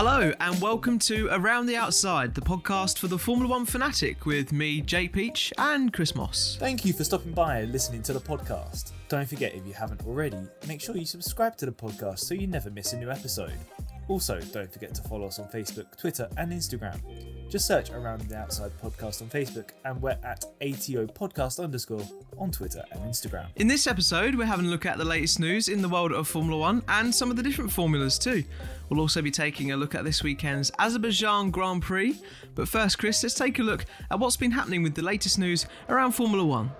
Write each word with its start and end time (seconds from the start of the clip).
Hello, 0.00 0.32
and 0.38 0.60
welcome 0.60 0.96
to 1.00 1.26
Around 1.32 1.66
the 1.66 1.74
Outside, 1.74 2.32
the 2.32 2.40
podcast 2.40 2.98
for 2.98 3.08
the 3.08 3.18
Formula 3.18 3.50
One 3.50 3.66
fanatic 3.66 4.26
with 4.26 4.52
me, 4.52 4.80
Jay 4.80 5.08
Peach, 5.08 5.52
and 5.58 5.92
Chris 5.92 6.14
Moss. 6.14 6.56
Thank 6.60 6.84
you 6.84 6.92
for 6.92 7.02
stopping 7.02 7.32
by 7.32 7.58
and 7.62 7.72
listening 7.72 8.04
to 8.04 8.12
the 8.12 8.20
podcast. 8.20 8.92
Don't 9.08 9.28
forget, 9.28 9.56
if 9.56 9.66
you 9.66 9.72
haven't 9.72 10.06
already, 10.06 10.38
make 10.68 10.80
sure 10.80 10.96
you 10.96 11.04
subscribe 11.04 11.56
to 11.56 11.66
the 11.66 11.72
podcast 11.72 12.20
so 12.20 12.34
you 12.34 12.46
never 12.46 12.70
miss 12.70 12.92
a 12.92 12.96
new 12.96 13.10
episode. 13.10 13.58
Also, 14.06 14.38
don't 14.52 14.72
forget 14.72 14.94
to 14.94 15.02
follow 15.02 15.26
us 15.26 15.40
on 15.40 15.48
Facebook, 15.48 15.98
Twitter, 15.98 16.28
and 16.36 16.52
Instagram. 16.52 17.00
Just 17.48 17.66
search 17.66 17.90
Around 17.90 18.20
the 18.28 18.36
Outside 18.36 18.70
Podcast 18.82 19.22
on 19.22 19.30
Facebook, 19.30 19.70
and 19.86 20.02
we're 20.02 20.18
at 20.22 20.44
ATO 20.60 21.06
Podcast 21.06 21.64
underscore 21.64 22.06
on 22.36 22.50
Twitter 22.50 22.82
and 22.92 23.00
Instagram. 23.04 23.46
In 23.56 23.66
this 23.66 23.86
episode, 23.86 24.34
we're 24.34 24.44
having 24.44 24.66
a 24.66 24.68
look 24.68 24.84
at 24.84 24.98
the 24.98 25.04
latest 25.06 25.40
news 25.40 25.70
in 25.70 25.80
the 25.80 25.88
world 25.88 26.12
of 26.12 26.28
Formula 26.28 26.58
One 26.58 26.82
and 26.88 27.14
some 27.14 27.30
of 27.30 27.36
the 27.36 27.42
different 27.42 27.72
formulas 27.72 28.18
too. 28.18 28.44
We'll 28.90 29.00
also 29.00 29.22
be 29.22 29.30
taking 29.30 29.72
a 29.72 29.78
look 29.78 29.94
at 29.94 30.04
this 30.04 30.22
weekend's 30.22 30.70
Azerbaijan 30.78 31.50
Grand 31.50 31.80
Prix. 31.80 32.20
But 32.54 32.68
first, 32.68 32.98
Chris, 32.98 33.22
let's 33.22 33.34
take 33.34 33.58
a 33.58 33.62
look 33.62 33.86
at 34.10 34.18
what's 34.18 34.36
been 34.36 34.50
happening 34.50 34.82
with 34.82 34.94
the 34.94 35.02
latest 35.02 35.38
news 35.38 35.64
around 35.88 36.12
Formula 36.12 36.44
One. 36.44 36.70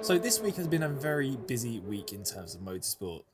So 0.00 0.16
this 0.16 0.40
week 0.40 0.56
has 0.56 0.66
been 0.66 0.84
a 0.84 0.88
very 0.88 1.36
busy 1.46 1.78
week 1.80 2.14
in 2.14 2.24
terms 2.24 2.54
of 2.54 2.62
motorsport. 2.62 3.24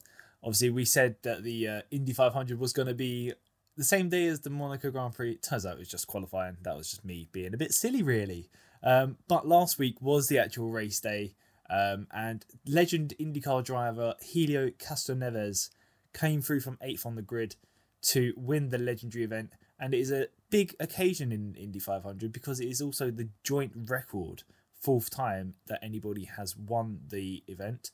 Obviously, 0.42 0.70
we 0.70 0.84
said 0.84 1.16
that 1.22 1.42
the 1.42 1.68
uh, 1.68 1.80
Indy 1.90 2.12
500 2.12 2.58
was 2.58 2.72
going 2.72 2.88
to 2.88 2.94
be 2.94 3.32
the 3.76 3.84
same 3.84 4.08
day 4.08 4.26
as 4.26 4.40
the 4.40 4.50
Monaco 4.50 4.90
Grand 4.90 5.14
Prix. 5.14 5.32
It 5.32 5.42
Turns 5.42 5.66
out 5.66 5.74
it 5.74 5.78
was 5.78 5.88
just 5.88 6.06
qualifying. 6.06 6.56
That 6.62 6.76
was 6.76 6.90
just 6.90 7.04
me 7.04 7.28
being 7.32 7.54
a 7.54 7.58
bit 7.58 7.72
silly, 7.72 8.02
really. 8.02 8.50
Um, 8.82 9.16
but 9.28 9.46
last 9.46 9.78
week 9.78 10.00
was 10.00 10.28
the 10.28 10.38
actual 10.38 10.70
race 10.70 11.00
day, 11.00 11.34
um, 11.68 12.06
and 12.12 12.44
legend 12.66 13.14
IndyCar 13.20 13.64
driver 13.64 14.14
Helio 14.20 14.70
Castroneves 14.70 15.70
came 16.14 16.40
through 16.40 16.60
from 16.60 16.78
eighth 16.80 17.04
on 17.04 17.16
the 17.16 17.22
grid 17.22 17.56
to 18.02 18.32
win 18.36 18.68
the 18.68 18.78
legendary 18.78 19.24
event. 19.24 19.50
And 19.80 19.94
it 19.94 19.98
is 19.98 20.10
a 20.10 20.28
big 20.50 20.74
occasion 20.80 21.30
in 21.32 21.54
Indy 21.54 21.78
500 21.78 22.32
because 22.32 22.60
it 22.60 22.68
is 22.68 22.80
also 22.80 23.10
the 23.10 23.28
joint 23.44 23.72
record 23.74 24.42
fourth 24.80 25.10
time 25.10 25.54
that 25.66 25.80
anybody 25.82 26.24
has 26.24 26.56
won 26.56 27.00
the 27.08 27.42
event. 27.46 27.90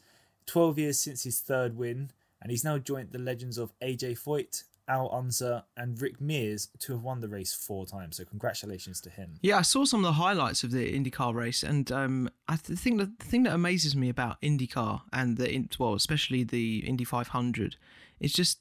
12 0.47 0.79
years 0.79 0.99
since 0.99 1.25
his 1.25 1.41
third 1.41 1.77
win, 1.77 2.11
and 2.45 2.51
he's 2.51 2.63
now 2.63 2.79
joined 2.79 3.11
the 3.11 3.19
legends 3.19 3.59
of 3.59 3.73
AJ 3.81 4.23
Foyt, 4.23 4.65
Al 4.87 5.11
Unser, 5.13 5.65
and 5.79 6.01
Rick 6.01 6.21
Mears 6.21 6.69
to 6.81 6.93
have 6.93 7.03
won 7.03 7.21
the 7.21 7.29
race 7.29 7.55
four 7.55 7.87
times. 7.87 8.19
So 8.19 8.25
congratulations 8.25 9.01
to 9.01 9.11
him. 9.11 9.39
Yeah, 9.41 9.59
I 9.59 9.63
saw 9.63 9.87
some 9.87 10.01
of 10.01 10.05
the 10.05 10.23
highlights 10.23 10.63
of 10.63 10.71
the 10.71 10.93
IndyCar 10.93 11.35
race, 11.35 11.63
and 11.63 11.91
um, 11.91 12.29
I 12.47 12.57
th- 12.57 12.79
think 12.79 12.99
the 12.99 13.11
thing 13.19 13.45
that 13.45 13.55
amazes 13.55 13.97
me 13.97 14.11
about 14.11 14.41
IndyCar 14.43 15.01
and 15.11 15.39
the 15.39 15.67
well, 15.79 15.95
especially 15.95 16.45
the 16.45 16.85
Indy 16.87 17.05
500, 17.05 17.77
is 18.21 18.33
just 18.35 18.59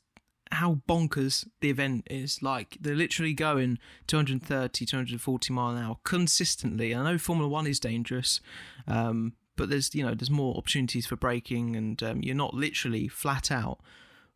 how 0.53 0.81
bonkers 0.87 1.45
the 1.61 1.69
event 1.69 2.07
is. 2.09 2.41
Like 2.41 2.77
they're 2.79 2.95
literally 2.95 3.33
going 3.33 3.79
230, 4.07 4.85
240 4.85 5.53
mile 5.53 5.75
an 5.75 5.83
hour 5.83 5.97
consistently. 6.05 6.95
I 6.95 7.03
know 7.03 7.17
Formula 7.17 7.49
One 7.49 7.67
is 7.67 7.79
dangerous, 7.79 8.39
um, 8.87 9.33
but 9.55 9.69
there's 9.69 9.93
you 9.93 10.03
know 10.05 10.13
there's 10.13 10.29
more 10.29 10.57
opportunities 10.57 11.05
for 11.05 11.15
braking, 11.15 11.75
and 11.75 12.01
um, 12.03 12.21
you're 12.21 12.35
not 12.35 12.53
literally 12.53 13.07
flat 13.07 13.51
out 13.51 13.79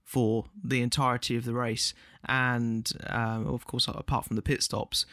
for 0.04 0.46
the 0.64 0.82
entirety 0.82 1.36
of 1.36 1.44
the 1.46 1.54
race. 1.54 1.94
And 2.26 2.92
um, 3.08 3.48
of 3.48 3.66
course, 3.68 3.88
apart 3.88 4.26
from 4.26 4.36
the 4.36 4.42
pit 4.42 4.64
stops, 4.64 5.06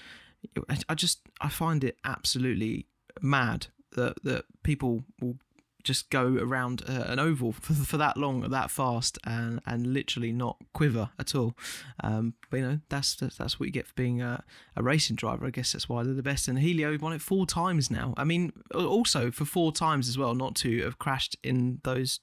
I 0.88 0.94
just 0.94 1.20
I 1.40 1.48
find 1.48 1.82
it 1.84 1.98
absolutely 2.04 2.86
mad 3.20 3.68
that 3.92 4.22
that 4.24 4.44
people 4.62 5.04
will 5.20 5.38
just 5.84 6.10
go 6.10 6.38
around 6.40 6.82
uh, 6.88 7.04
an 7.06 7.18
oval 7.18 7.52
for, 7.52 7.74
for 7.74 7.96
that 7.98 8.16
long, 8.16 8.40
that 8.40 8.70
fast, 8.70 9.18
and 9.24 9.60
and 9.66 9.86
literally 9.86 10.32
not 10.32 10.56
quiver 10.72 11.10
at 11.18 11.34
all. 11.34 11.54
Um, 12.02 12.34
but 12.50 12.56
you 12.56 12.62
know 12.66 12.80
that's 12.88 13.14
that's 13.14 13.60
what 13.60 13.66
you 13.66 13.72
get 13.72 13.86
for 13.86 13.94
being 13.94 14.20
a, 14.20 14.42
a, 14.74 14.82
racing 14.82 15.16
driver. 15.16 15.46
I 15.46 15.50
guess 15.50 15.72
that's 15.72 15.88
why 15.88 16.02
they're 16.02 16.14
the 16.14 16.22
best. 16.22 16.48
And 16.48 16.58
Helio 16.58 16.98
won 16.98 17.12
it 17.12 17.20
four 17.20 17.46
times 17.46 17.90
now. 17.90 18.14
I 18.16 18.24
mean, 18.24 18.52
also 18.74 19.30
for 19.30 19.44
four 19.44 19.70
times 19.70 20.08
as 20.08 20.18
well, 20.18 20.34
not 20.34 20.56
to 20.56 20.82
have 20.82 20.98
crashed 20.98 21.36
in 21.44 21.80
those 21.84 22.20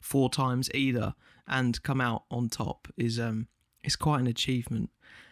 four 0.00 0.30
times 0.30 0.70
either 0.74 1.14
and 1.46 1.82
come 1.82 2.00
out 2.00 2.24
on 2.30 2.48
top 2.48 2.88
is 2.96 3.20
um 3.20 3.46
is 3.84 3.96
quite 3.96 4.20
an 4.20 4.26
achievement. 4.26 4.90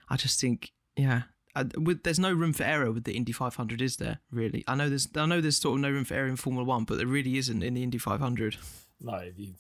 I 0.09 0.17
just 0.17 0.41
think 0.41 0.73
yeah 0.97 1.23
uh, 1.55 1.65
with, 1.77 2.03
there's 2.03 2.19
no 2.19 2.33
room 2.33 2.53
for 2.53 2.65
error 2.65 2.93
with 2.93 3.05
the 3.05 3.15
Indy 3.15 3.33
500, 3.33 3.83
is 3.83 3.97
there? 3.97 4.21
Really? 4.31 4.65
I 4.69 4.75
know 4.75 4.89
there's 4.89 5.09
I 5.17 5.27
know 5.27 5.41
there's 5.41 5.59
sort 5.59 5.77
of 5.77 5.81
no 5.81 5.91
room 5.91 6.05
for 6.05 6.15
error 6.15 6.29
in 6.29 6.37
Formula 6.37 6.65
One, 6.65 6.85
but 6.85 6.99
there 6.99 7.07
really 7.07 7.39
isn't 7.39 7.63
in 7.63 7.75
the 7.75 7.83
Indy 7.83 7.99
500. 7.99 8.57
No, 9.01 9.15
if 9.15 9.39
you 9.39 9.55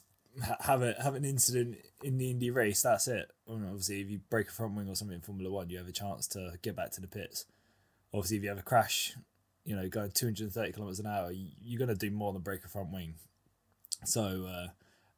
have 0.60 0.82
a 0.82 0.94
have 1.02 1.14
an 1.14 1.24
incident 1.24 1.78
in 2.02 2.18
the 2.18 2.30
Indy 2.30 2.50
race, 2.50 2.82
that's 2.82 3.08
it. 3.08 3.30
obviously, 3.48 4.00
if 4.00 4.10
you 4.10 4.20
break 4.30 4.48
a 4.48 4.52
front 4.52 4.74
wing 4.74 4.88
or 4.88 4.94
something 4.94 5.16
in 5.16 5.20
Formula 5.22 5.50
One, 5.50 5.70
you 5.70 5.78
have 5.78 5.88
a 5.88 5.92
chance 5.92 6.26
to 6.28 6.52
get 6.62 6.76
back 6.76 6.92
to 6.92 7.00
the 7.00 7.08
pits. 7.08 7.46
Obviously, 8.12 8.36
if 8.38 8.42
you 8.42 8.48
have 8.48 8.58
a 8.58 8.62
crash, 8.62 9.16
you 9.64 9.76
know, 9.76 9.88
going 9.88 10.10
230 10.10 10.72
kilometers 10.72 11.00
an 11.00 11.06
hour, 11.06 11.32
you're 11.32 11.78
going 11.78 11.88
to 11.88 11.94
do 11.94 12.10
more 12.10 12.32
than 12.32 12.42
break 12.42 12.64
a 12.64 12.68
front 12.68 12.92
wing. 12.92 13.14
So, 14.04 14.46
uh, 14.46 14.68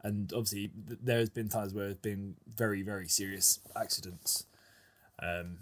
and 0.03 0.33
obviously, 0.33 0.71
there 0.75 1.19
has 1.19 1.31
been 1.31 1.49
times 1.49 1.73
where 1.73 1.87
there's 1.87 1.97
been 1.97 2.37
very, 2.47 2.83
very 2.83 3.09
serious 3.09 3.61
accidents. 3.77 4.47
Um, 5.23 5.59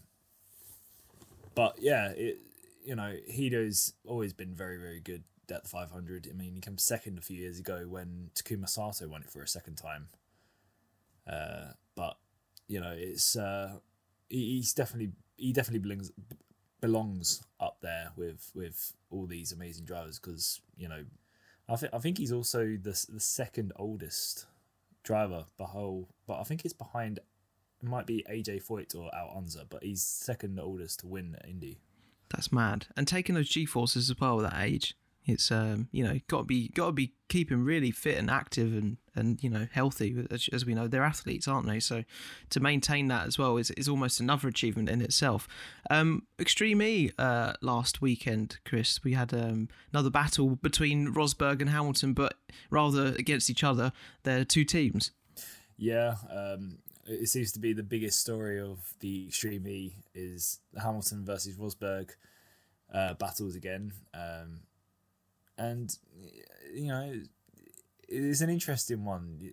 but 1.55 1.77
yeah, 1.81 2.11
it 2.11 2.39
you 2.85 2.97
know 2.97 3.15
Helio's 3.27 3.95
always 4.07 4.33
been 4.33 4.55
very 4.55 4.79
very 4.79 5.01
good 5.01 5.25
at 5.51 5.65
the 5.65 5.69
500. 5.69 6.29
I 6.31 6.37
mean, 6.37 6.55
he 6.55 6.61
came 6.61 6.79
second 6.79 7.19
a 7.19 7.23
few 7.23 7.37
years 7.37 7.59
ago 7.59 7.85
when 7.89 8.31
Takuma 8.35 8.69
Sato 8.69 9.09
won 9.09 9.23
it 9.23 9.31
for 9.31 9.43
a 9.43 9.49
second 9.49 9.77
time. 9.77 10.09
Uh, 11.27 11.73
but 11.95 12.17
you 12.69 12.81
know, 12.81 12.95
it's 12.97 13.37
uh, 13.37 13.79
he, 14.29 14.57
he's 14.57 14.73
definitely 14.73 15.13
he 15.37 15.53
definitely 15.53 15.81
belongs 15.81 16.13
belongs 16.81 17.43
up 17.59 17.79
there 17.83 18.11
with 18.17 18.51
with 18.55 18.95
all 19.11 19.27
these 19.27 19.53
amazing 19.53 19.85
drivers 19.85 20.19
because 20.19 20.61
you 20.77 20.89
know, 20.89 21.05
I 21.69 21.77
think 21.77 21.95
I 21.95 21.99
think 21.99 22.19
he's 22.19 22.33
also 22.33 22.77
the 22.81 23.07
the 23.09 23.21
second 23.21 23.73
oldest 23.77 24.47
driver. 25.03 25.47
whole, 25.59 26.09
but 26.27 26.41
I 26.41 26.45
think 26.45 26.65
it's 26.65 26.75
behind 26.75 27.21
it 27.83 27.89
might 27.89 28.07
be 28.07 28.25
AJ 28.31 28.67
Foyt 28.67 28.95
or 28.95 29.11
Al 29.15 29.35
Unser, 29.37 29.65
but 29.69 29.83
he's 29.83 30.03
second 30.03 30.59
oldest 30.59 31.01
to 31.01 31.07
win 31.07 31.37
at 31.39 31.49
Indy. 31.49 31.79
That's 32.29 32.53
mad. 32.53 32.87
And 32.97 33.09
taking 33.09 33.35
those 33.35 33.49
G 33.49 33.67
forces 33.67 34.11
as 34.11 34.21
well 34.21 34.45
at 34.45 34.53
that 34.53 34.63
age, 34.63 34.95
it's 35.27 35.51
um, 35.51 35.89
you 35.93 36.03
know 36.03 36.19
got 36.29 36.39
to 36.39 36.45
be 36.45 36.69
got 36.69 36.87
to 36.87 36.93
be 36.93 37.13
keeping 37.29 37.63
really 37.63 37.91
fit 37.91 38.17
and 38.17 38.31
active 38.31 38.73
and 38.73 38.97
and 39.15 39.43
you 39.43 39.51
know 39.51 39.67
healthy 39.71 40.27
as, 40.31 40.49
as, 40.53 40.65
we 40.65 40.75
know 40.75 40.89
they're 40.89 41.05
athletes 41.05 41.47
aren't 41.47 41.67
they 41.67 41.79
so 41.79 42.05
to 42.49 42.59
maintain 42.59 43.09
that 43.09 43.27
as 43.27 43.39
well 43.39 43.57
is, 43.57 43.71
is 43.73 43.89
almost 43.89 44.19
another 44.19 44.49
achievement 44.49 44.89
in 44.89 45.03
itself 45.03 45.47
um 45.91 46.23
extreme 46.39 46.81
e 46.81 47.11
uh, 47.19 47.53
last 47.61 48.01
weekend 48.01 48.59
chris 48.65 49.05
we 49.05 49.13
had 49.13 49.33
um, 49.35 49.69
another 49.93 50.11
battle 50.11 50.57
between 50.57 51.13
rosberg 51.13 51.61
and 51.61 51.71
hamilton 51.71 52.13
but 52.13 52.35
rather 52.71 53.15
against 53.19 53.51
each 53.51 53.63
other 53.63 53.93
they're 54.23 54.45
two 54.45 54.65
teams 54.65 55.11
yeah 55.77 56.15
um 56.31 56.79
it 57.11 57.29
seems 57.29 57.51
to 57.53 57.59
be 57.59 57.73
the 57.73 57.83
biggest 57.83 58.21
story 58.21 58.61
of 58.61 58.95
the 59.01 59.27
Extreme 59.27 59.67
E 59.67 59.97
is 60.15 60.61
Hamilton 60.81 61.25
versus 61.25 61.57
Rosberg 61.57 62.11
uh, 62.93 63.15
battles 63.15 63.57
again, 63.57 63.93
um, 64.15 64.61
and 65.59 65.97
you 66.73 66.89
know 66.89 67.21
it's 68.09 68.41
an 68.41 68.51
interesting 68.51 69.05
one. 69.05 69.51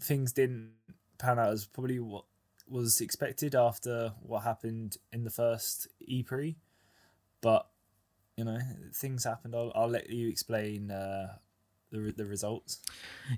Things 0.00 0.32
didn't 0.32 0.72
pan 1.18 1.38
out 1.38 1.52
as 1.52 1.66
probably 1.66 1.98
what 1.98 2.24
was 2.68 3.00
expected 3.00 3.54
after 3.54 4.12
what 4.22 4.44
happened 4.44 4.96
in 5.12 5.24
the 5.24 5.30
first 5.30 5.88
E 6.00 6.22
Prix, 6.22 6.56
but 7.40 7.66
you 8.36 8.44
know 8.44 8.58
things 8.94 9.24
happened. 9.24 9.54
I'll, 9.56 9.72
I'll 9.74 9.88
let 9.88 10.08
you 10.08 10.28
explain 10.28 10.92
uh, 10.92 11.34
the 11.90 12.14
the 12.16 12.26
results. 12.26 12.80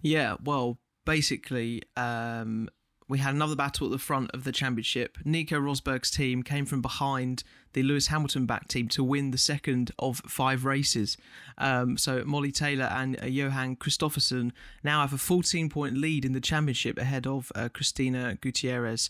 Yeah, 0.03 0.37
well, 0.45 0.79
basically. 1.07 1.83
Um, 1.97 2.69
we 3.13 3.19
had 3.19 3.35
another 3.35 3.55
battle 3.55 3.87
at 3.87 3.91
the 3.91 3.99
front 3.99 4.31
of 4.31 4.45
the 4.45 4.53
championship. 4.53 5.19
Nico 5.23 5.61
Rosberg's 5.61 6.11
team 6.11 6.43
came 6.43 6.65
from 6.65 6.81
behind 6.81 7.45
the 7.73 7.83
Lewis 7.83 8.09
Hamilton 8.09 8.47
back 8.47 8.69
team 8.69 8.89
to 8.89 9.05
win 9.05 9.31
the 9.31 9.39
second 9.39 9.93
of 9.99 10.19
five 10.27 10.65
races. 10.65 11.17
Um, 11.59 11.97
so 11.97 12.23
Molly 12.25 12.53
Taylor 12.53 12.85
and 12.85 13.21
uh, 13.23 13.27
Johan 13.27 13.77
Kristoffersson 13.77 14.53
now 14.83 15.01
have 15.01 15.13
a 15.13 15.19
14 15.19 15.69
point 15.69 15.97
lead 15.97 16.25
in 16.25 16.33
the 16.33 16.41
championship 16.41 16.99
ahead 16.99 17.27
of 17.27 17.53
uh, 17.55 17.69
Cristina 17.73 18.37
Gutierrez 18.41 19.09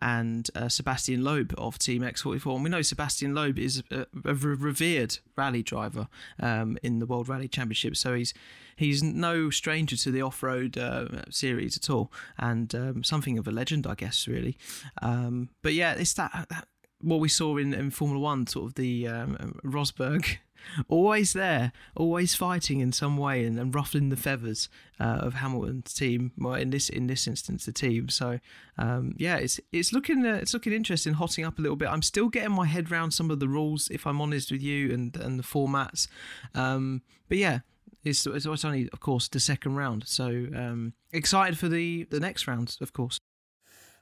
and 0.00 0.50
uh, 0.54 0.68
Sebastian 0.68 1.22
Loeb 1.22 1.54
of 1.56 1.78
Team 1.78 2.02
X44. 2.02 2.54
And 2.54 2.64
we 2.64 2.70
know 2.70 2.82
Sebastian 2.82 3.34
Loeb 3.34 3.58
is 3.58 3.82
a, 3.90 4.06
a 4.24 4.34
revered 4.34 5.18
rally 5.36 5.62
driver 5.62 6.08
um, 6.40 6.78
in 6.82 6.98
the 6.98 7.06
World 7.06 7.28
Rally 7.28 7.48
Championship, 7.48 7.96
so 7.96 8.14
he's 8.14 8.34
he's 8.76 9.02
no 9.02 9.50
stranger 9.50 9.96
to 9.96 10.10
the 10.10 10.22
off-road 10.22 10.78
uh, 10.78 11.06
series 11.30 11.76
at 11.76 11.90
all, 11.90 12.10
and 12.38 12.74
um, 12.74 13.04
something 13.04 13.38
of 13.38 13.46
a 13.46 13.52
legend, 13.52 13.86
I 13.86 13.94
guess, 13.94 14.26
really. 14.26 14.56
Um, 15.00 15.50
but 15.62 15.74
yeah, 15.74 15.92
it's 15.94 16.14
that, 16.14 16.46
that 16.50 16.66
what 17.02 17.20
we 17.20 17.28
saw 17.28 17.56
in, 17.56 17.74
in 17.74 17.90
Formula 17.90 18.20
One, 18.20 18.46
sort 18.46 18.66
of 18.66 18.74
the 18.74 19.08
um, 19.08 19.58
Rosberg, 19.64 20.38
always 20.88 21.32
there, 21.32 21.72
always 21.96 22.34
fighting 22.34 22.80
in 22.80 22.92
some 22.92 23.16
way 23.16 23.44
and, 23.44 23.58
and 23.58 23.74
ruffling 23.74 24.08
the 24.08 24.16
feathers 24.16 24.68
uh, 25.00 25.18
of 25.20 25.34
Hamilton's 25.34 25.92
team. 25.92 26.32
Well, 26.38 26.54
in 26.54 26.70
this 26.70 26.88
in 26.88 27.06
this 27.06 27.26
instance, 27.26 27.66
the 27.66 27.72
team. 27.72 28.08
So 28.08 28.40
um, 28.78 29.14
yeah, 29.16 29.36
it's 29.36 29.60
it's 29.72 29.92
looking 29.92 30.24
uh, 30.24 30.38
it's 30.40 30.54
looking 30.54 30.72
interesting, 30.72 31.14
hotting 31.14 31.44
up 31.44 31.58
a 31.58 31.62
little 31.62 31.76
bit. 31.76 31.88
I'm 31.88 32.02
still 32.02 32.28
getting 32.28 32.52
my 32.52 32.66
head 32.66 32.90
around 32.90 33.12
some 33.12 33.30
of 33.30 33.40
the 33.40 33.48
rules, 33.48 33.88
if 33.90 34.06
I'm 34.06 34.20
honest 34.20 34.50
with 34.50 34.62
you, 34.62 34.92
and 34.92 35.16
and 35.16 35.38
the 35.38 35.44
formats. 35.44 36.08
Um, 36.54 37.02
but 37.28 37.38
yeah, 37.38 37.60
it's, 38.04 38.26
it's 38.26 38.64
only, 38.64 38.88
of 38.92 39.00
course, 39.00 39.28
the 39.28 39.40
second 39.40 39.76
round. 39.76 40.06
So 40.06 40.26
um, 40.26 40.94
excited 41.12 41.58
for 41.58 41.68
the 41.68 42.04
the 42.04 42.20
next 42.20 42.46
round, 42.46 42.76
of 42.80 42.92
course. 42.92 43.18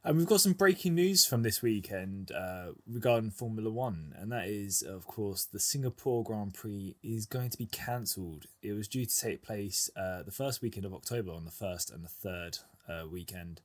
And 0.02 0.17
we've 0.17 0.26
got 0.26 0.41
some 0.41 0.55
breaking 0.55 0.94
news 0.94 1.26
from 1.26 1.43
this 1.43 1.61
weekend 1.61 2.32
uh, 2.32 2.69
regarding 2.87 3.32
Formula 3.32 3.70
One, 3.70 4.14
and 4.19 4.32
that 4.32 4.49
is, 4.49 4.81
of 4.81 5.06
course, 5.06 5.44
the 5.44 5.58
Singapore 5.58 6.25
Grand 6.25 6.55
Prix 6.55 6.97
is 7.02 7.26
going 7.26 7.50
to 7.50 7.58
be 7.58 7.67
cancelled. 7.67 8.47
It 8.62 8.73
was 8.73 8.88
due 8.88 9.05
to 9.05 9.20
take 9.20 9.43
place 9.43 9.91
uh, 9.94 10.23
the 10.23 10.31
first 10.31 10.62
weekend 10.62 10.87
of 10.87 10.94
October 10.94 11.32
on 11.32 11.44
the 11.44 11.50
first 11.50 11.91
and 11.91 12.02
the 12.02 12.08
third 12.08 12.58
uh, 12.88 13.06
weekend, 13.08 13.61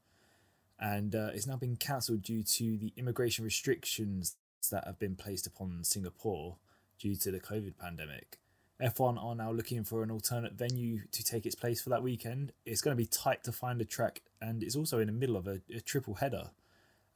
and 0.77 1.15
uh, 1.15 1.29
it's 1.33 1.47
now 1.47 1.55
been 1.55 1.77
cancelled 1.77 2.23
due 2.23 2.43
to 2.43 2.77
the 2.77 2.91
immigration 2.97 3.45
restrictions 3.45 4.35
that 4.71 4.83
have 4.85 4.99
been 4.99 5.15
placed 5.15 5.47
upon 5.47 5.85
Singapore 5.85 6.57
due 6.99 7.15
to 7.15 7.31
the 7.31 7.39
COVID 7.39 7.77
pandemic. 7.77 8.39
F1 8.81 9.23
are 9.23 9.35
now 9.35 9.51
looking 9.51 9.83
for 9.83 10.03
an 10.03 10.11
alternate 10.11 10.53
venue 10.53 11.01
to 11.11 11.23
take 11.23 11.45
its 11.45 11.55
place 11.55 11.81
for 11.81 11.89
that 11.89 12.03
weekend. 12.03 12.51
It's 12.65 12.81
going 12.81 12.95
to 12.95 13.01
be 13.01 13.07
tight 13.07 13.43
to 13.45 13.51
find 13.51 13.79
a 13.79 13.85
track, 13.85 14.21
and 14.41 14.61
it's 14.61 14.75
also 14.75 14.99
in 14.99 15.07
the 15.07 15.13
middle 15.13 15.37
of 15.37 15.47
a, 15.47 15.61
a 15.73 15.79
triple 15.79 16.15
header. 16.15 16.49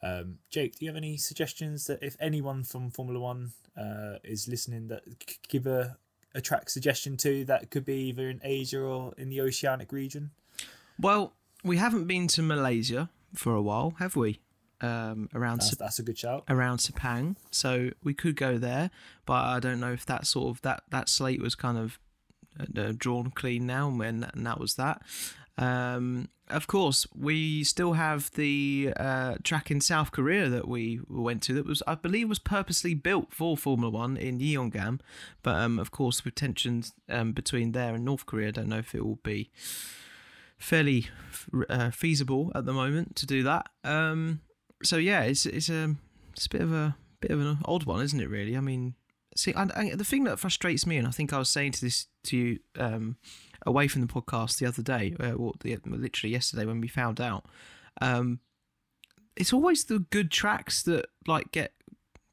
Um, 0.02 0.38
Jake, 0.50 0.80
do 0.80 0.86
you 0.86 0.90
have 0.90 0.96
any 0.96 1.18
suggestions 1.18 1.86
that 1.88 2.02
if 2.02 2.16
anyone 2.20 2.64
from 2.64 2.90
Formula 2.90 3.20
One 3.20 3.52
uh, 3.78 4.20
is 4.24 4.48
listening, 4.48 4.88
that 4.88 5.04
give 5.50 5.68
a, 5.68 5.98
a 6.34 6.40
track 6.40 6.70
suggestion 6.70 7.18
to 7.18 7.44
that 7.46 7.70
could 7.70 7.84
be 7.84 8.08
either 8.10 8.30
in 8.30 8.40
Asia 8.42 8.80
or 8.80 9.14
in 9.18 9.30
the 9.30 9.42
oceanic 9.42 9.92
region? 9.92 10.32
Well, 10.98 11.34
we 11.64 11.78
haven't 11.78 12.06
been 12.06 12.28
to 12.30 12.42
Malaysia 12.42 13.10
for 13.36 13.54
a 13.54 13.62
while, 13.62 13.96
have 14.00 14.16
we? 14.16 14.40
Um, 14.82 15.30
around 15.34 15.62
that's, 15.62 15.76
that's, 15.76 16.00
a 16.00 16.04
good 16.04 16.18
shout 16.18 16.44
around 16.50 16.78
Sepang, 16.78 17.36
so 17.52 17.92
we 18.04 18.14
could 18.14 18.36
go 18.36 18.58
there. 18.58 18.92
But 19.26 19.46
I 19.46 19.60
don't 19.60 19.80
know 19.80 19.92
if 19.92 20.06
that 20.06 20.28
sort 20.28 20.56
of 20.56 20.62
that 20.62 20.84
that 20.90 21.10
slate 21.10 21.42
was 21.42 21.56
kind 21.56 21.78
of 21.78 22.00
uh, 22.60 22.94
drawn 22.96 23.32
clean 23.32 23.66
now, 23.66 23.90
and, 23.90 24.30
and 24.34 24.46
that 24.46 24.60
was 24.60 24.76
that. 24.76 25.02
Um, 25.58 26.30
of 26.50 26.68
course, 26.68 27.06
we 27.16 27.64
still 27.64 27.94
have 27.94 28.32
the 28.32 28.94
uh, 28.98 29.36
track 29.44 29.70
in 29.70 29.82
South 29.82 30.12
Korea 30.12 30.50
that 30.50 30.68
we 30.68 31.00
went 31.08 31.44
to 31.44 31.54
that 31.54 31.66
was, 31.66 31.84
I 31.86 31.96
believe, 31.96 32.28
was 32.28 32.40
purposely 32.40 32.96
built 32.96 33.34
for 33.34 33.56
Formula 33.56 33.92
One 33.92 34.18
in 34.18 34.40
Yeongam. 34.40 35.00
But 35.44 35.56
um, 35.56 35.78
of 35.78 35.92
course, 35.92 36.26
with 36.26 36.36
tensions 36.36 36.94
um, 37.08 37.34
between 37.34 37.74
there 37.74 37.94
and 37.94 38.04
North 38.04 38.26
Korea, 38.26 38.48
I 38.48 38.52
don't 38.52 38.70
know 38.70 38.80
if 38.80 38.96
it 38.96 39.06
will 39.06 39.20
be 39.22 39.52
fairly 40.58 41.08
uh, 41.70 41.92
feasible 41.92 42.52
at 42.56 42.66
the 42.66 42.74
moment 42.74 43.16
to 43.18 43.26
do 43.26 43.44
that. 43.44 43.68
Um, 43.84 44.42
so 44.84 44.98
yeah, 44.98 45.22
it's 45.22 45.46
it's 45.46 45.70
a 45.70 45.96
it's 46.34 46.46
a 46.46 46.50
bit 46.50 46.62
of 46.62 46.74
a 46.74 46.96
bit 47.22 47.32
of 47.32 47.40
an 47.40 47.60
odd 47.66 47.84
one, 47.84 48.02
isn't 48.02 48.20
it? 48.20 48.30
Really, 48.30 48.56
I 48.56 48.62
mean, 48.62 48.96
see, 49.36 49.54
and, 49.54 49.72
and 49.76 50.00
the 50.00 50.04
thing 50.04 50.24
that 50.26 50.40
frustrates 50.40 50.86
me, 50.86 50.98
and 50.98 51.08
I 51.08 51.12
think 51.12 51.34
I 51.34 51.40
was 51.40 51.50
saying 51.50 51.74
to 51.74 51.82
this 51.82 52.08
to 52.26 52.38
you 52.38 52.60
um, 52.78 53.18
away 53.66 53.88
from 53.88 54.02
the 54.02 54.08
podcast 54.08 54.60
the 54.60 54.66
other 54.66 54.82
day, 54.82 55.16
uh, 55.20 55.34
or 55.34 55.54
the, 55.62 55.78
literally 55.86 56.32
yesterday 56.32 56.66
when 56.66 56.82
we 56.82 56.88
found 56.88 57.20
out, 57.20 57.46
um, 58.02 58.40
it's 59.36 59.54
always 59.54 59.86
the 59.86 60.00
good 60.00 60.32
tracks 60.32 60.84
that 60.84 61.08
like 61.28 61.52
get 61.52 61.74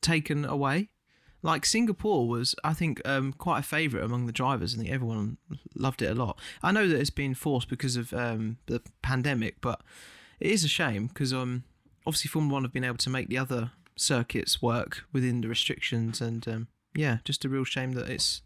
taken 0.00 0.44
away. 0.44 0.90
Like 1.42 1.64
Singapore 1.64 2.26
was, 2.26 2.56
I 2.64 2.72
think, 2.72 3.00
um, 3.06 3.32
quite 3.32 3.60
a 3.60 3.62
favourite 3.62 4.04
among 4.04 4.26
the 4.26 4.32
drivers. 4.32 4.74
I 4.74 4.78
think 4.78 4.90
everyone 4.90 5.36
loved 5.76 6.02
it 6.02 6.10
a 6.10 6.14
lot. 6.14 6.40
I 6.60 6.72
know 6.72 6.88
that 6.88 6.98
it's 6.98 7.10
been 7.10 7.34
forced 7.34 7.68
because 7.68 7.94
of 7.96 8.12
um, 8.12 8.56
the 8.66 8.82
pandemic, 9.02 9.60
but 9.60 9.80
it 10.40 10.50
is 10.50 10.64
a 10.64 10.68
shame 10.68 11.06
because 11.06 11.32
um, 11.32 11.62
obviously 12.06 12.28
Formula 12.28 12.52
One 12.54 12.62
have 12.62 12.72
been 12.72 12.84
able 12.84 12.96
to 12.98 13.10
make 13.10 13.28
the 13.28 13.38
other 13.38 13.72
circuits 13.96 14.62
work 14.62 15.04
within 15.12 15.40
the 15.40 15.48
restrictions, 15.48 16.20
and 16.20 16.46
um, 16.48 16.68
yeah, 16.94 17.18
just 17.24 17.44
a 17.44 17.48
real 17.48 17.64
shame 17.64 17.92
that 17.92 18.08
it's 18.08 18.42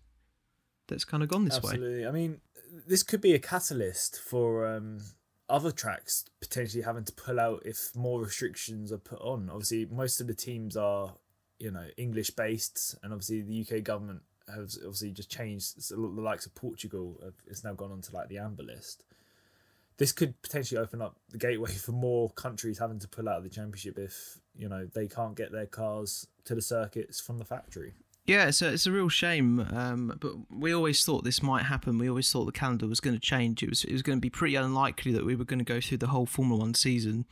that's 0.88 1.04
kind 1.04 1.22
of 1.22 1.28
gone 1.28 1.44
this 1.44 1.56
Absolutely. 1.56 1.80
way. 1.80 2.04
Absolutely. 2.04 2.06
I 2.06 2.28
mean, 2.28 2.40
this 2.86 3.02
could 3.02 3.20
be 3.20 3.34
a 3.34 3.38
catalyst 3.38 4.20
for 4.20 4.66
um, 4.66 5.00
other 5.48 5.70
tracks 5.70 6.24
potentially 6.40 6.82
having 6.82 7.04
to 7.04 7.12
pull 7.12 7.38
out 7.38 7.62
if 7.64 7.94
more 7.94 8.20
restrictions 8.20 8.92
are 8.92 8.98
put 8.98 9.20
on. 9.20 9.48
Obviously, 9.50 9.86
most 9.86 10.20
of 10.20 10.26
the 10.26 10.34
teams 10.34 10.76
are 10.76 11.14
you 11.58 11.70
know 11.70 11.86
English 11.96 12.30
based, 12.30 12.96
and 13.02 13.12
obviously 13.12 13.42
the 13.42 13.60
UK 13.60 13.82
government 13.82 14.22
has 14.52 14.78
obviously 14.78 15.10
just 15.12 15.30
changed. 15.30 15.82
So 15.82 15.96
the 15.96 16.22
likes 16.22 16.46
of 16.46 16.54
Portugal 16.54 17.20
It's 17.46 17.64
now 17.64 17.74
gone 17.74 17.92
onto 17.92 18.12
like 18.12 18.28
the 18.28 18.38
amber 18.38 18.62
list 18.62 19.04
this 20.00 20.12
could 20.12 20.40
potentially 20.40 20.80
open 20.80 21.02
up 21.02 21.16
the 21.28 21.36
gateway 21.36 21.70
for 21.70 21.92
more 21.92 22.30
countries 22.30 22.78
having 22.78 22.98
to 22.98 23.06
pull 23.06 23.28
out 23.28 23.36
of 23.36 23.44
the 23.44 23.50
championship 23.50 23.98
if 23.98 24.40
you 24.56 24.66
know 24.66 24.86
they 24.94 25.06
can't 25.06 25.36
get 25.36 25.52
their 25.52 25.66
cars 25.66 26.26
to 26.44 26.54
the 26.54 26.62
circuits 26.62 27.20
from 27.20 27.36
the 27.36 27.44
factory. 27.44 27.92
Yeah, 28.26 28.44
a, 28.44 28.66
it's 28.66 28.86
a 28.86 28.92
real 28.92 29.08
shame, 29.08 29.60
um, 29.72 30.16
but 30.20 30.32
we 30.50 30.72
always 30.72 31.04
thought 31.04 31.24
this 31.24 31.42
might 31.42 31.64
happen. 31.64 31.98
We 31.98 32.08
always 32.08 32.30
thought 32.30 32.44
the 32.44 32.52
calendar 32.52 32.86
was 32.86 33.00
going 33.00 33.16
to 33.16 33.20
change. 33.20 33.62
It 33.62 33.68
was 33.68 33.82
it 33.84 33.92
was 33.92 34.02
going 34.02 34.18
to 34.18 34.20
be 34.20 34.30
pretty 34.30 34.54
unlikely 34.54 35.12
that 35.12 35.24
we 35.24 35.34
were 35.34 35.44
going 35.44 35.58
to 35.58 35.64
go 35.64 35.80
through 35.80 35.98
the 35.98 36.08
whole 36.08 36.26
Formula 36.26 36.60
One 36.60 36.74
season 36.74 37.24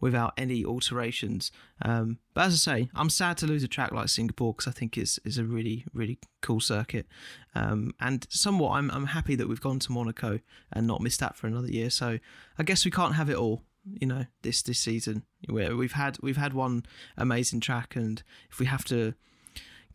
without 0.00 0.32
any 0.36 0.64
alterations. 0.64 1.50
Um, 1.82 2.18
but 2.32 2.46
as 2.46 2.54
I 2.54 2.56
say, 2.56 2.90
I'm 2.94 3.10
sad 3.10 3.36
to 3.38 3.46
lose 3.46 3.64
a 3.64 3.68
track 3.68 3.92
like 3.92 4.08
Singapore 4.08 4.54
because 4.54 4.68
I 4.68 4.70
think 4.72 4.96
it's 4.96 5.18
is 5.24 5.36
a 5.36 5.44
really 5.44 5.84
really 5.92 6.18
cool 6.40 6.60
circuit, 6.60 7.06
um, 7.54 7.92
and 8.00 8.26
somewhat 8.30 8.76
I'm 8.78 8.90
I'm 8.92 9.06
happy 9.06 9.34
that 9.34 9.48
we've 9.48 9.60
gone 9.60 9.80
to 9.80 9.92
Monaco 9.92 10.40
and 10.72 10.86
not 10.86 11.02
missed 11.02 11.20
that 11.20 11.36
for 11.36 11.48
another 11.48 11.68
year. 11.68 11.90
So 11.90 12.18
I 12.58 12.62
guess 12.62 12.84
we 12.84 12.90
can't 12.90 13.16
have 13.16 13.28
it 13.28 13.36
all 13.36 13.62
you 14.00 14.06
know 14.06 14.26
this 14.42 14.62
this 14.62 14.80
season 14.80 15.22
we've 15.48 15.92
had 15.92 16.18
we've 16.20 16.36
had 16.36 16.52
one 16.52 16.84
amazing 17.16 17.60
track 17.60 17.94
and 17.94 18.24
if 18.50 18.58
we 18.58 18.66
have 18.66 18.84
to 18.84 19.14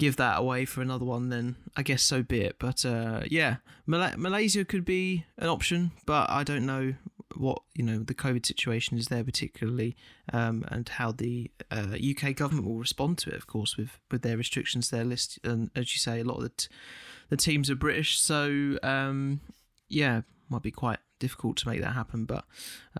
give 0.01 0.15
that 0.15 0.39
away 0.39 0.65
for 0.65 0.81
another 0.81 1.05
one, 1.05 1.29
then 1.29 1.55
I 1.77 1.83
guess 1.83 2.01
so 2.01 2.23
be 2.23 2.41
it. 2.41 2.55
But 2.57 2.83
uh, 2.83 3.21
yeah, 3.29 3.57
Mal- 3.85 4.17
Malaysia 4.17 4.65
could 4.65 4.83
be 4.83 5.25
an 5.37 5.47
option, 5.47 5.91
but 6.07 6.27
I 6.27 6.43
don't 6.43 6.65
know 6.65 6.95
what 7.35 7.61
you 7.75 7.83
know 7.83 7.99
the 7.99 8.15
COVID 8.15 8.43
situation 8.43 8.97
is 8.97 9.09
there 9.09 9.23
particularly, 9.23 9.95
um, 10.33 10.65
and 10.69 10.89
how 10.89 11.11
the 11.11 11.51
uh, 11.69 11.95
UK 11.95 12.35
government 12.35 12.67
will 12.67 12.79
respond 12.79 13.19
to 13.19 13.29
it. 13.29 13.35
Of 13.35 13.45
course, 13.45 13.77
with 13.77 13.99
with 14.09 14.23
their 14.23 14.37
restrictions, 14.37 14.89
their 14.89 15.03
list, 15.03 15.37
and 15.43 15.69
as 15.75 15.93
you 15.93 15.99
say, 15.99 16.19
a 16.19 16.23
lot 16.23 16.37
of 16.37 16.43
the 16.43 16.49
t- 16.49 16.67
the 17.29 17.37
teams 17.37 17.69
are 17.69 17.75
British, 17.75 18.19
so 18.19 18.79
um, 18.81 19.39
yeah, 19.87 20.21
might 20.49 20.63
be 20.63 20.71
quite 20.71 20.99
difficult 21.19 21.57
to 21.57 21.69
make 21.69 21.81
that 21.81 21.93
happen. 21.93 22.25
But 22.25 22.45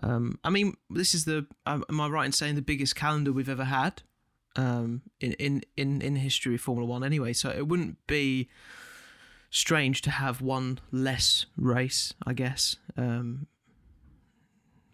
um, 0.04 0.38
I 0.44 0.50
mean, 0.50 0.76
this 0.88 1.14
is 1.14 1.24
the 1.24 1.48
am 1.66 2.00
I 2.00 2.06
right 2.06 2.26
in 2.26 2.32
saying 2.32 2.54
the 2.54 2.62
biggest 2.62 2.94
calendar 2.94 3.32
we've 3.32 3.48
ever 3.48 3.64
had? 3.64 4.02
Um, 4.56 5.02
in, 5.20 5.32
in, 5.34 5.62
in, 5.76 6.02
in 6.02 6.16
history 6.16 6.54
of 6.54 6.60
Formula 6.60 6.88
One 6.88 7.04
anyway. 7.04 7.32
So 7.32 7.50
it 7.50 7.68
wouldn't 7.68 8.04
be 8.06 8.48
strange 9.50 10.02
to 10.02 10.10
have 10.10 10.40
one 10.40 10.78
less 10.90 11.46
race, 11.56 12.14
I 12.26 12.32
guess. 12.32 12.76
Um, 12.96 13.46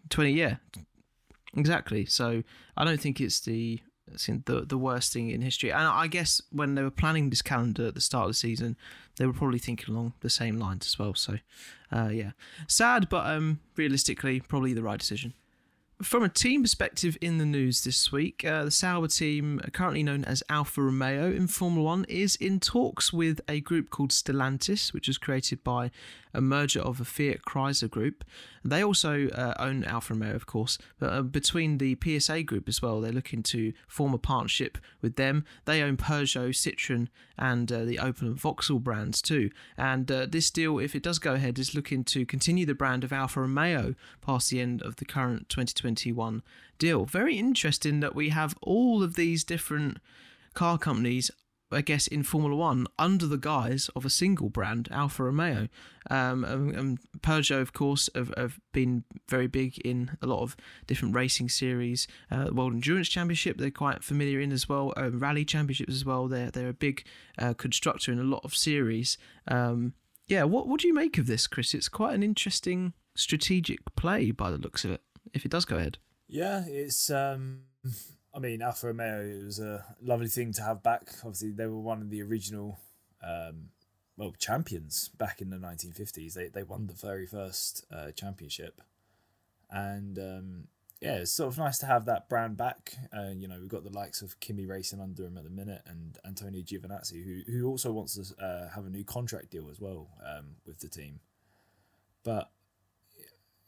20, 0.09 0.31
yeah, 0.31 0.57
exactly. 1.55 2.05
So 2.05 2.43
I 2.75 2.85
don't 2.85 2.99
think 2.99 3.21
it's 3.21 3.39
the 3.39 3.81
the 4.27 4.65
the 4.67 4.77
worst 4.77 5.13
thing 5.13 5.29
in 5.29 5.41
history. 5.41 5.71
And 5.71 5.87
I 5.87 6.07
guess 6.07 6.41
when 6.51 6.75
they 6.75 6.81
were 6.81 6.91
planning 6.91 7.29
this 7.29 7.41
calendar 7.41 7.87
at 7.87 7.95
the 7.95 8.01
start 8.01 8.25
of 8.25 8.31
the 8.31 8.35
season, 8.35 8.75
they 9.17 9.25
were 9.25 9.33
probably 9.33 9.59
thinking 9.59 9.93
along 9.93 10.13
the 10.21 10.29
same 10.29 10.57
lines 10.57 10.87
as 10.87 10.97
well. 10.97 11.13
So, 11.13 11.37
uh, 11.91 12.09
yeah, 12.11 12.31
sad, 12.67 13.09
but 13.09 13.27
um, 13.27 13.59
realistically, 13.75 14.39
probably 14.39 14.73
the 14.73 14.83
right 14.83 14.99
decision. 14.99 15.33
From 16.01 16.23
a 16.23 16.29
team 16.29 16.61
perspective 16.61 17.17
in 17.19 17.39
the 17.39 17.45
news 17.45 17.83
this 17.83 18.09
week, 18.09 18.45
uh, 18.45 18.63
the 18.63 18.71
Sauber 18.71 19.09
team, 19.09 19.59
currently 19.73 20.01
known 20.01 20.23
as 20.23 20.41
Alfa 20.47 20.81
Romeo 20.81 21.29
in 21.29 21.47
Formula 21.47 21.83
One, 21.83 22.05
is 22.07 22.37
in 22.37 22.61
talks 22.61 23.11
with 23.11 23.41
a 23.49 23.59
group 23.59 23.89
called 23.89 24.11
Stellantis, 24.11 24.93
which 24.93 25.09
was 25.09 25.17
created 25.17 25.61
by 25.61 25.91
a 26.33 26.41
merger 26.41 26.81
of 26.81 26.99
a 26.99 27.05
Fiat 27.05 27.41
Chrysler 27.43 27.89
group. 27.89 28.23
They 28.63 28.83
also 28.83 29.29
uh, 29.29 29.53
own 29.57 29.83
Alfa 29.83 30.13
Romeo, 30.13 30.35
of 30.35 30.45
course, 30.45 30.77
but 30.99 31.11
uh, 31.11 31.21
between 31.21 31.77
the 31.77 31.97
PSA 32.03 32.43
group 32.43 32.67
as 32.67 32.81
well, 32.81 33.01
they're 33.01 33.11
looking 33.11 33.43
to 33.43 33.73
form 33.87 34.13
a 34.13 34.17
partnership 34.17 34.77
with 35.01 35.15
them. 35.15 35.45
They 35.65 35.81
own 35.81 35.97
Peugeot, 35.97 36.49
Citroen, 36.49 37.07
and 37.37 37.71
uh, 37.71 37.85
the 37.85 37.97
Opel 37.97 38.21
and 38.23 38.39
Vauxhall 38.39 38.79
brands 38.79 39.21
too. 39.21 39.49
And 39.77 40.11
uh, 40.11 40.27
this 40.29 40.51
deal, 40.51 40.79
if 40.79 40.95
it 40.95 41.03
does 41.03 41.19
go 41.19 41.33
ahead, 41.33 41.57
is 41.57 41.73
looking 41.73 42.03
to 42.05 42.25
continue 42.25 42.65
the 42.65 42.75
brand 42.75 43.03
of 43.03 43.13
Alfa 43.13 43.41
Romeo 43.41 43.95
past 44.21 44.49
the 44.49 44.59
end 44.59 44.81
of 44.81 44.97
the 44.97 45.05
current 45.05 45.49
2021 45.49 46.43
deal. 46.77 47.05
Very 47.05 47.37
interesting 47.37 47.99
that 48.01 48.15
we 48.15 48.29
have 48.29 48.55
all 48.61 49.01
of 49.01 49.15
these 49.15 49.43
different 49.43 49.97
car 50.53 50.77
companies 50.77 51.31
I 51.71 51.81
guess, 51.81 52.07
in 52.07 52.23
Formula 52.23 52.55
One 52.55 52.87
under 52.97 53.27
the 53.27 53.37
guise 53.37 53.89
of 53.95 54.05
a 54.05 54.09
single 54.09 54.49
brand, 54.49 54.87
Alfa 54.91 55.23
Romeo. 55.23 55.67
Um, 56.09 56.43
and, 56.43 56.75
and 56.75 56.99
Peugeot, 57.21 57.61
of 57.61 57.73
course, 57.73 58.09
have, 58.15 58.33
have, 58.37 58.59
been 58.71 59.03
very 59.27 59.47
big 59.47 59.77
in 59.79 60.17
a 60.21 60.27
lot 60.27 60.41
of 60.41 60.55
different 60.87 61.15
racing 61.15 61.49
series. 61.49 62.07
Uh, 62.31 62.49
World 62.51 62.73
Endurance 62.73 63.09
Championship, 63.09 63.57
they're 63.57 63.71
quite 63.71 64.03
familiar 64.03 64.39
in 64.39 64.51
as 64.51 64.67
well. 64.67 64.93
Uh, 64.97 65.11
Rally 65.11 65.45
Championships 65.45 65.93
as 65.93 66.05
well. 66.05 66.27
They're 66.27 66.51
they're 66.51 66.69
a 66.69 66.73
big 66.73 67.05
uh, 67.37 67.53
constructor 67.53 68.11
in 68.11 68.19
a 68.19 68.23
lot 68.23 68.41
of 68.43 68.55
series. 68.55 69.17
Um, 69.47 69.93
yeah, 70.27 70.43
what 70.43 70.67
what 70.67 70.79
do 70.79 70.87
you 70.87 70.93
make 70.93 71.17
of 71.17 71.27
this, 71.27 71.47
Chris? 71.47 71.73
It's 71.73 71.89
quite 71.89 72.15
an 72.15 72.23
interesting 72.23 72.93
strategic 73.15 73.79
play 73.95 74.31
by 74.31 74.49
the 74.51 74.57
looks 74.57 74.85
of 74.85 74.91
it. 74.91 75.01
If 75.33 75.45
it 75.45 75.51
does 75.51 75.65
go 75.65 75.77
ahead. 75.77 75.97
Yeah, 76.27 76.63
it's. 76.67 77.09
Um, 77.09 77.63
I 78.33 78.39
mean, 78.39 78.61
Alfa 78.61 78.87
Romeo 78.87 79.21
it 79.21 79.43
was 79.43 79.59
a 79.59 79.83
lovely 80.01 80.27
thing 80.27 80.53
to 80.53 80.61
have 80.61 80.83
back. 80.83 81.09
Obviously, 81.23 81.51
they 81.51 81.65
were 81.65 81.79
one 81.79 82.01
of 82.01 82.09
the 82.09 82.21
original, 82.21 82.79
um, 83.23 83.69
well, 84.17 84.33
champions 84.37 85.09
back 85.09 85.41
in 85.41 85.49
the 85.49 85.57
1950s. 85.57 86.33
They 86.33 86.47
they 86.47 86.63
won 86.63 86.87
the 86.87 86.93
very 86.93 87.25
first 87.25 87.85
uh, 87.91 88.11
championship, 88.11 88.81
and 89.71 90.19
um, 90.19 90.67
yeah, 91.01 91.15
it's 91.15 91.31
sort 91.31 91.51
of 91.51 91.57
nice 91.57 91.77
to 91.79 91.85
have 91.85 92.05
that 92.05 92.29
brand 92.29 92.57
back. 92.57 92.93
Uh, 93.15 93.29
you 93.35 93.47
know, 93.47 93.57
we've 93.59 93.69
got 93.69 93.83
the 93.83 93.89
likes 93.89 94.21
of 94.21 94.39
Kimi 94.39 94.65
Racing 94.65 94.99
under 94.99 95.25
him 95.25 95.37
at 95.37 95.45
the 95.45 95.49
minute, 95.49 95.81
and 95.87 96.17
Antonio 96.25 96.61
Giovinazzi, 96.61 97.23
who 97.23 97.51
who 97.51 97.67
also 97.67 97.91
wants 97.91 98.15
to 98.15 98.43
uh, 98.43 98.69
have 98.75 98.85
a 98.85 98.89
new 98.89 99.03
contract 99.03 99.49
deal 99.49 99.69
as 99.71 99.79
well 99.79 100.09
um, 100.25 100.57
with 100.67 100.79
the 100.79 100.89
team. 100.89 101.19
But 102.23 102.51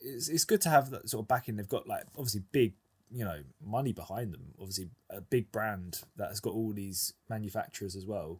it's 0.02 0.28
it's 0.28 0.44
good 0.44 0.62
to 0.62 0.70
have 0.70 0.90
that 0.92 1.10
sort 1.10 1.24
of 1.24 1.28
backing. 1.28 1.56
They've 1.56 1.68
got 1.68 1.88
like 1.88 2.04
obviously 2.18 2.44
big 2.52 2.74
you 3.14 3.26
know 3.26 3.40
money 3.64 3.94
behind 3.94 4.34
them. 4.34 4.54
Obviously, 4.60 4.90
a 5.10 5.22
big 5.22 5.52
brand 5.52 6.02
that 6.16 6.30
has 6.30 6.40
got 6.40 6.54
all 6.54 6.72
these 6.72 7.14
manufacturers 7.30 7.96
as 7.96 8.06
well. 8.06 8.40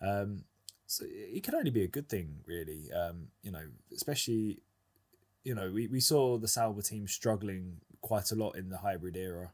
Um, 0.00 0.44
so 0.86 1.04
it 1.06 1.42
can 1.42 1.54
only 1.54 1.70
be 1.70 1.84
a 1.84 1.88
good 1.88 2.08
thing, 2.08 2.36
really. 2.46 2.90
Um, 2.92 3.28
you 3.42 3.50
know, 3.50 3.64
especially 3.94 4.62
you 5.44 5.54
know 5.54 5.70
we, 5.70 5.86
we 5.88 6.00
saw 6.00 6.38
the 6.38 6.48
Sauber 6.48 6.82
team 6.82 7.06
struggling 7.08 7.80
quite 8.00 8.30
a 8.30 8.34
lot 8.36 8.56
in 8.56 8.70
the 8.70 8.78
hybrid 8.78 9.16
era 9.16 9.50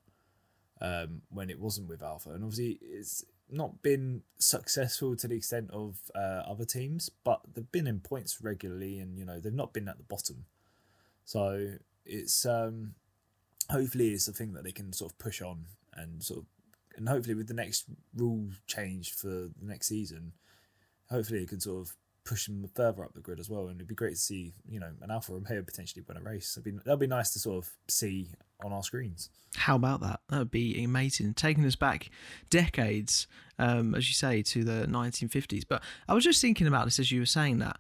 um, 0.80 1.22
when 1.30 1.50
it 1.50 1.58
wasn't 1.58 1.88
with 1.88 2.02
Alfa, 2.02 2.30
and 2.30 2.44
obviously 2.44 2.78
it's 2.82 3.24
not 3.50 3.82
been 3.82 4.22
successful 4.38 5.14
to 5.16 5.28
the 5.28 5.36
extent 5.36 5.70
of 5.72 5.96
uh, 6.14 6.42
other 6.46 6.64
teams, 6.64 7.10
but 7.24 7.40
they've 7.54 7.70
been 7.70 7.86
in 7.86 8.00
points 8.00 8.42
regularly, 8.42 8.98
and 8.98 9.18
you 9.18 9.24
know 9.24 9.40
they've 9.40 9.52
not 9.52 9.72
been 9.72 9.88
at 9.88 9.96
the 9.96 10.04
bottom. 10.04 10.44
So 11.24 11.78
it's 12.04 12.44
um, 12.44 12.94
hopefully 13.70 14.10
it's 14.10 14.28
a 14.28 14.32
thing 14.32 14.52
that 14.54 14.64
they 14.64 14.72
can 14.72 14.92
sort 14.92 15.12
of 15.12 15.18
push 15.18 15.40
on 15.42 15.64
and 15.94 16.22
sort 16.22 16.40
of 16.40 16.46
and 16.96 17.08
hopefully 17.08 17.34
with 17.34 17.48
the 17.48 17.54
next 17.54 17.86
rule 18.14 18.50
change 18.66 19.12
for 19.14 19.28
the 19.28 19.52
next 19.60 19.88
season, 19.88 20.32
hopefully 21.10 21.42
it 21.42 21.48
can 21.48 21.60
sort 21.60 21.86
of 21.86 21.96
push 22.24 22.46
them 22.46 22.68
further 22.74 23.04
up 23.04 23.12
the 23.12 23.20
grid 23.20 23.38
as 23.38 23.50
well. 23.50 23.66
And 23.66 23.76
it'd 23.76 23.88
be 23.88 23.94
great 23.94 24.14
to 24.14 24.20
see, 24.20 24.52
you 24.68 24.80
know, 24.80 24.90
an 25.02 25.10
Alfa 25.10 25.32
Romeo 25.32 25.62
potentially 25.62 26.02
win 26.06 26.16
a 26.16 26.22
race. 26.22 26.56
It'd 26.56 26.64
be, 26.64 26.78
that'd 26.84 26.98
be 26.98 27.06
nice 27.06 27.32
to 27.34 27.38
sort 27.38 27.64
of 27.64 27.70
see 27.88 28.30
on 28.64 28.72
our 28.72 28.82
screens. 28.82 29.30
How 29.56 29.76
about 29.76 30.00
that? 30.00 30.20
That 30.30 30.38
would 30.38 30.50
be 30.50 30.82
amazing. 30.82 31.34
Taking 31.34 31.66
us 31.66 31.76
back 31.76 32.10
decades, 32.48 33.26
um, 33.58 33.94
as 33.94 34.08
you 34.08 34.14
say, 34.14 34.42
to 34.42 34.64
the 34.64 34.86
1950s. 34.86 35.64
But 35.68 35.82
I 36.08 36.14
was 36.14 36.24
just 36.24 36.40
thinking 36.40 36.66
about 36.66 36.86
this 36.86 36.98
as 36.98 37.12
you 37.12 37.20
were 37.20 37.26
saying 37.26 37.58
that. 37.58 37.78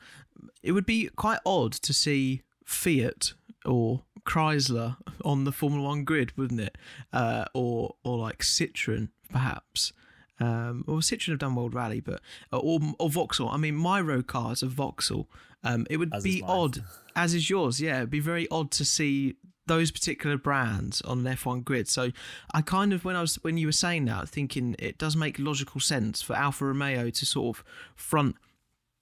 It 0.62 0.72
would 0.72 0.86
be 0.86 1.08
quite 1.16 1.40
odd 1.46 1.72
to 1.72 1.92
see 1.92 2.42
Fiat 2.64 3.34
or 3.64 4.02
Chrysler 4.24 4.96
on 5.24 5.44
the 5.44 5.52
Formula 5.52 5.86
One 5.86 6.04
grid, 6.04 6.36
wouldn't 6.36 6.60
it? 6.60 6.76
Uh, 7.12 7.44
or 7.54 7.96
or 8.04 8.18
like 8.18 8.38
Citroen, 8.40 9.08
perhaps. 9.30 9.92
Um, 10.40 10.84
or 10.88 10.98
Citroen 10.98 11.30
have 11.30 11.38
done 11.38 11.54
World 11.54 11.74
Rally, 11.74 12.00
but 12.00 12.20
uh, 12.52 12.58
or 12.58 12.80
or 12.98 13.10
Vauxhall. 13.10 13.48
I 13.50 13.56
mean, 13.56 13.76
my 13.76 14.00
road 14.00 14.26
car 14.26 14.52
is 14.52 14.62
a 14.62 14.66
Vauxhall. 14.66 15.28
Um, 15.62 15.86
it 15.88 15.96
would 15.96 16.14
As 16.14 16.22
be 16.22 16.42
odd, 16.44 16.84
as 17.16 17.34
is 17.34 17.48
yours. 17.48 17.80
Yeah, 17.80 17.98
it'd 17.98 18.10
be 18.10 18.20
very 18.20 18.48
odd 18.50 18.70
to 18.72 18.84
see 18.84 19.36
those 19.66 19.90
particular 19.90 20.36
brands 20.36 21.00
on 21.02 21.26
an 21.26 21.36
F1 21.36 21.64
grid. 21.64 21.88
So 21.88 22.10
I 22.52 22.60
kind 22.60 22.92
of 22.92 23.04
when 23.04 23.16
I 23.16 23.20
was 23.20 23.36
when 23.36 23.56
you 23.56 23.66
were 23.66 23.72
saying 23.72 24.04
that, 24.06 24.28
thinking 24.28 24.76
it 24.78 24.98
does 24.98 25.16
make 25.16 25.38
logical 25.38 25.80
sense 25.80 26.20
for 26.20 26.34
Alfa 26.34 26.66
Romeo 26.66 27.10
to 27.10 27.26
sort 27.26 27.56
of 27.56 27.64
front 27.94 28.36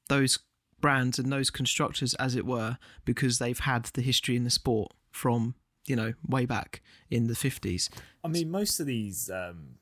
those 0.09 0.39
brands 0.83 1.19
and 1.19 1.33
those 1.33 1.49
constructors, 1.49 2.13
as 2.15 2.37
it 2.37 2.45
were, 2.45 2.77
because 3.07 3.39
they've 3.39 3.61
had 3.61 3.85
the 3.95 4.03
history 4.03 4.37
in 4.37 4.45
the 4.45 4.51
sport 4.51 4.93
from 5.11 5.55
you 5.87 5.97
know 5.97 6.13
way 6.29 6.45
back 6.45 6.83
in 7.11 7.29
the 7.29 7.35
fifties. 7.35 7.89
I 8.23 8.29
mean, 8.29 8.51
most 8.51 8.79
of 8.81 8.87
these 8.87 9.31
um, 9.31 9.77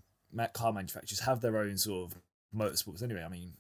car 0.53 0.73
manufacturers 0.73 1.21
have 1.21 1.41
their 1.41 1.57
own 1.57 1.77
sort 1.77 2.13
of 2.13 2.19
motorsports 2.55 3.03
anyway. 3.03 3.25
I 3.25 3.29
mean, 3.29 3.55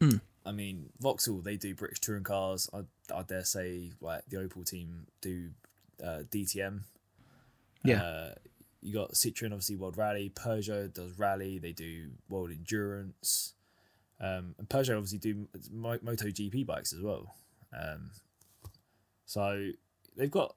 Mm. 0.00 0.20
I 0.44 0.52
mean, 0.52 0.90
Vauxhall 1.00 1.40
they 1.40 1.56
do 1.56 1.74
British 1.74 2.00
touring 2.00 2.24
cars. 2.24 2.68
I, 2.72 2.80
I 3.14 3.22
dare 3.22 3.44
say, 3.44 3.92
like 4.00 4.26
the 4.28 4.38
Opel 4.38 4.68
team 4.68 5.06
do 5.20 5.50
uh, 6.02 6.22
DTM. 6.30 6.80
Yeah. 7.84 8.02
Uh, 8.02 8.34
you 8.82 8.92
got 8.92 9.12
Citroen, 9.12 9.46
obviously 9.46 9.76
World 9.76 9.96
Rally. 9.96 10.30
Peugeot 10.34 10.92
does 10.92 11.18
rally. 11.18 11.58
They 11.58 11.72
do 11.72 12.10
World 12.28 12.50
Endurance. 12.50 13.54
Um, 14.20 14.54
and 14.58 14.68
Peugeot 14.68 14.96
obviously 14.96 15.18
do 15.18 15.48
Moto 15.72 16.26
GP 16.26 16.66
bikes 16.66 16.92
as 16.92 17.00
well. 17.00 17.34
Um, 17.76 18.10
so 19.26 19.70
they've 20.16 20.30
got 20.30 20.54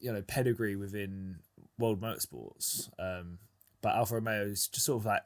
you 0.00 0.12
know 0.12 0.22
pedigree 0.22 0.76
within 0.76 1.36
world 1.78 2.00
motorsports. 2.00 2.88
Um, 2.98 3.38
but 3.82 3.94
Alfa 3.94 4.14
Romeo 4.14 4.46
is 4.46 4.68
just 4.68 4.86
sort 4.86 5.02
of 5.02 5.06
like 5.06 5.24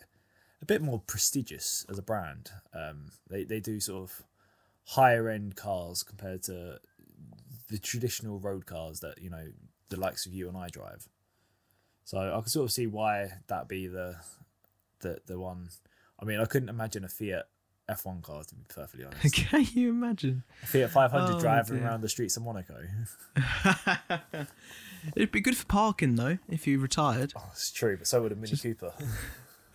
a 0.62 0.64
bit 0.64 0.82
more 0.82 1.00
prestigious 1.06 1.84
as 1.88 1.98
a 1.98 2.02
brand. 2.02 2.50
Um, 2.74 3.06
they 3.28 3.44
they 3.44 3.60
do 3.60 3.80
sort 3.80 4.02
of 4.04 4.22
higher 4.84 5.28
end 5.28 5.56
cars 5.56 6.02
compared 6.02 6.42
to 6.44 6.78
the 7.68 7.78
traditional 7.78 8.38
road 8.38 8.66
cars 8.66 9.00
that 9.00 9.20
you 9.20 9.30
know 9.30 9.48
the 9.90 10.00
likes 10.00 10.26
of 10.26 10.32
you 10.32 10.48
and 10.48 10.56
I 10.56 10.68
drive. 10.68 11.08
So 12.04 12.18
I 12.18 12.40
can 12.40 12.48
sort 12.48 12.64
of 12.64 12.72
see 12.72 12.86
why 12.86 13.32
that 13.48 13.68
be 13.68 13.86
the 13.86 14.16
the 15.00 15.20
the 15.26 15.38
one. 15.38 15.68
I 16.20 16.24
mean, 16.24 16.40
I 16.40 16.44
couldn't 16.46 16.68
imagine 16.68 17.04
a 17.04 17.08
Fiat 17.08 17.46
F1 17.90 18.22
car 18.22 18.42
to 18.44 18.54
be 18.54 18.62
perfectly 18.68 19.04
honest. 19.06 19.34
Can 19.34 19.66
you 19.72 19.90
imagine? 19.90 20.42
A 20.62 20.66
Fiat 20.66 20.90
500 20.90 21.34
Oh, 21.34 21.40
driving 21.40 21.76
dear. 21.78 21.86
around 21.86 22.00
the 22.02 22.08
streets 22.08 22.36
of 22.36 22.42
Monaco. 22.42 22.76
It'd 25.16 25.30
be 25.32 25.40
good 25.40 25.56
for 25.56 25.64
parking 25.66 26.16
though 26.16 26.38
if 26.48 26.66
you 26.66 26.80
retired. 26.80 27.32
Oh, 27.36 27.48
it's 27.52 27.70
true, 27.70 27.96
but 27.96 28.06
so 28.06 28.22
would 28.22 28.32
a 28.32 28.36
Mini 28.36 28.56
Cooper. 28.56 28.92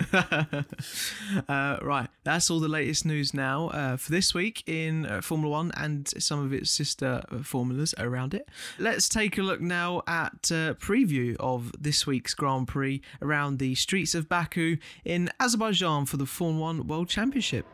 uh, 1.47 1.77
right, 1.81 2.07
that's 2.23 2.49
all 2.49 2.59
the 2.59 2.67
latest 2.67 3.05
news 3.05 3.33
now 3.33 3.67
uh, 3.69 3.97
for 3.97 4.11
this 4.11 4.33
week 4.33 4.63
in 4.67 5.05
uh, 5.05 5.21
Formula 5.21 5.51
One 5.51 5.71
and 5.77 6.07
some 6.21 6.43
of 6.43 6.53
its 6.53 6.71
sister 6.71 7.23
uh, 7.31 7.43
formulas 7.43 7.93
around 7.97 8.33
it. 8.33 8.47
Let's 8.79 9.07
take 9.07 9.37
a 9.37 9.41
look 9.41 9.61
now 9.61 10.01
at 10.07 10.51
uh, 10.51 10.73
preview 10.75 11.35
of 11.39 11.71
this 11.79 12.07
week's 12.07 12.33
Grand 12.33 12.67
Prix 12.67 13.01
around 13.21 13.59
the 13.59 13.75
streets 13.75 14.15
of 14.15 14.27
Baku 14.27 14.77
in 15.05 15.29
Azerbaijan 15.39 16.05
for 16.05 16.17
the 16.17 16.25
Formula 16.25 16.61
One 16.63 16.87
World 16.87 17.09
Championship. 17.09 17.65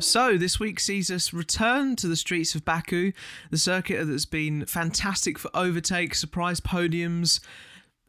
So, 0.00 0.38
this 0.38 0.60
week 0.60 0.78
sees 0.78 1.10
us 1.10 1.32
return 1.32 1.96
to 1.96 2.06
the 2.06 2.14
streets 2.14 2.54
of 2.54 2.64
Baku, 2.64 3.10
the 3.50 3.58
circuit 3.58 4.04
that's 4.04 4.26
been 4.26 4.64
fantastic 4.64 5.40
for 5.40 5.50
overtakes, 5.54 6.20
surprise 6.20 6.60
podiums, 6.60 7.40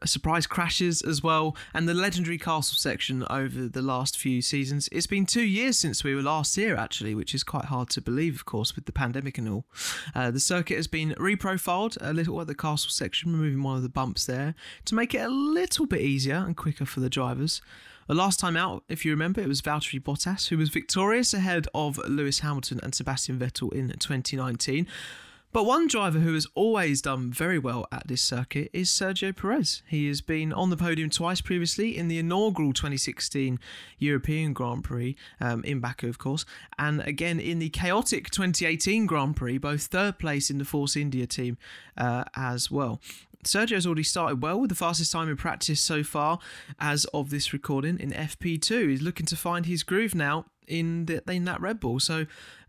surprise 0.04 0.46
crashes 0.46 1.02
as 1.02 1.20
well, 1.20 1.56
and 1.74 1.88
the 1.88 1.94
legendary 1.94 2.38
castle 2.38 2.76
section 2.76 3.26
over 3.28 3.66
the 3.66 3.82
last 3.82 4.16
few 4.16 4.40
seasons. 4.40 4.88
It's 4.92 5.08
been 5.08 5.26
two 5.26 5.42
years 5.42 5.76
since 5.78 6.04
we 6.04 6.14
were 6.14 6.22
last 6.22 6.54
here, 6.54 6.76
actually, 6.76 7.16
which 7.16 7.34
is 7.34 7.42
quite 7.42 7.64
hard 7.66 7.90
to 7.90 8.00
believe, 8.00 8.36
of 8.36 8.44
course, 8.44 8.76
with 8.76 8.86
the 8.86 8.92
pandemic 8.92 9.36
and 9.36 9.48
all. 9.48 9.64
Uh, 10.14 10.30
the 10.30 10.38
circuit 10.38 10.76
has 10.76 10.86
been 10.86 11.14
reprofiled 11.14 11.98
a 12.00 12.12
little 12.12 12.40
at 12.40 12.46
the 12.46 12.54
castle 12.54 12.90
section, 12.90 13.32
removing 13.32 13.64
one 13.64 13.76
of 13.76 13.82
the 13.82 13.88
bumps 13.88 14.26
there 14.26 14.54
to 14.84 14.94
make 14.94 15.12
it 15.12 15.22
a 15.22 15.28
little 15.28 15.86
bit 15.86 16.02
easier 16.02 16.36
and 16.36 16.56
quicker 16.56 16.86
for 16.86 17.00
the 17.00 17.10
drivers. 17.10 17.60
The 18.06 18.14
last 18.14 18.40
time 18.40 18.56
out, 18.56 18.82
if 18.88 19.04
you 19.04 19.12
remember, 19.12 19.40
it 19.40 19.48
was 19.48 19.62
Valtteri 19.62 20.02
Bottas 20.02 20.48
who 20.48 20.58
was 20.58 20.68
victorious 20.68 21.32
ahead 21.32 21.68
of 21.74 21.98
Lewis 22.08 22.40
Hamilton 22.40 22.80
and 22.82 22.94
Sebastian 22.94 23.38
Vettel 23.38 23.72
in 23.72 23.88
2019. 23.88 24.86
But 25.52 25.64
one 25.64 25.88
driver 25.88 26.20
who 26.20 26.34
has 26.34 26.46
always 26.54 27.02
done 27.02 27.32
very 27.32 27.58
well 27.58 27.84
at 27.90 28.06
this 28.06 28.22
circuit 28.22 28.70
is 28.72 28.88
Sergio 28.88 29.34
Perez. 29.34 29.82
He 29.88 30.06
has 30.06 30.20
been 30.20 30.52
on 30.52 30.70
the 30.70 30.76
podium 30.76 31.10
twice 31.10 31.40
previously 31.40 31.96
in 31.96 32.06
the 32.06 32.18
inaugural 32.18 32.72
2016 32.72 33.58
European 33.98 34.52
Grand 34.52 34.84
Prix 34.84 35.16
um, 35.40 35.64
in 35.64 35.80
Baku, 35.80 36.08
of 36.08 36.18
course, 36.18 36.44
and 36.78 37.00
again 37.00 37.40
in 37.40 37.58
the 37.58 37.68
chaotic 37.68 38.30
2018 38.30 39.06
Grand 39.06 39.34
Prix, 39.34 39.58
both 39.58 39.82
third 39.82 40.20
place 40.20 40.50
in 40.50 40.58
the 40.58 40.64
Force 40.64 40.94
India 40.94 41.26
team 41.26 41.58
uh, 41.96 42.22
as 42.36 42.70
well. 42.70 43.00
Sergio's 43.44 43.86
already 43.86 44.02
started 44.02 44.42
well 44.42 44.60
with 44.60 44.70
the 44.70 44.76
fastest 44.76 45.12
time 45.12 45.28
in 45.28 45.36
practice 45.36 45.80
so 45.80 46.02
far 46.02 46.38
as 46.78 47.04
of 47.06 47.30
this 47.30 47.52
recording 47.52 47.98
in 47.98 48.10
FP2. 48.10 48.90
He's 48.90 49.02
looking 49.02 49.26
to 49.26 49.36
find 49.36 49.66
his 49.66 49.82
groove 49.82 50.14
now 50.14 50.46
in 50.66 51.06
the, 51.06 51.22
in 51.30 51.44
that 51.44 51.60
Red 51.60 51.80
Bull. 51.80 52.00
So 52.00 52.26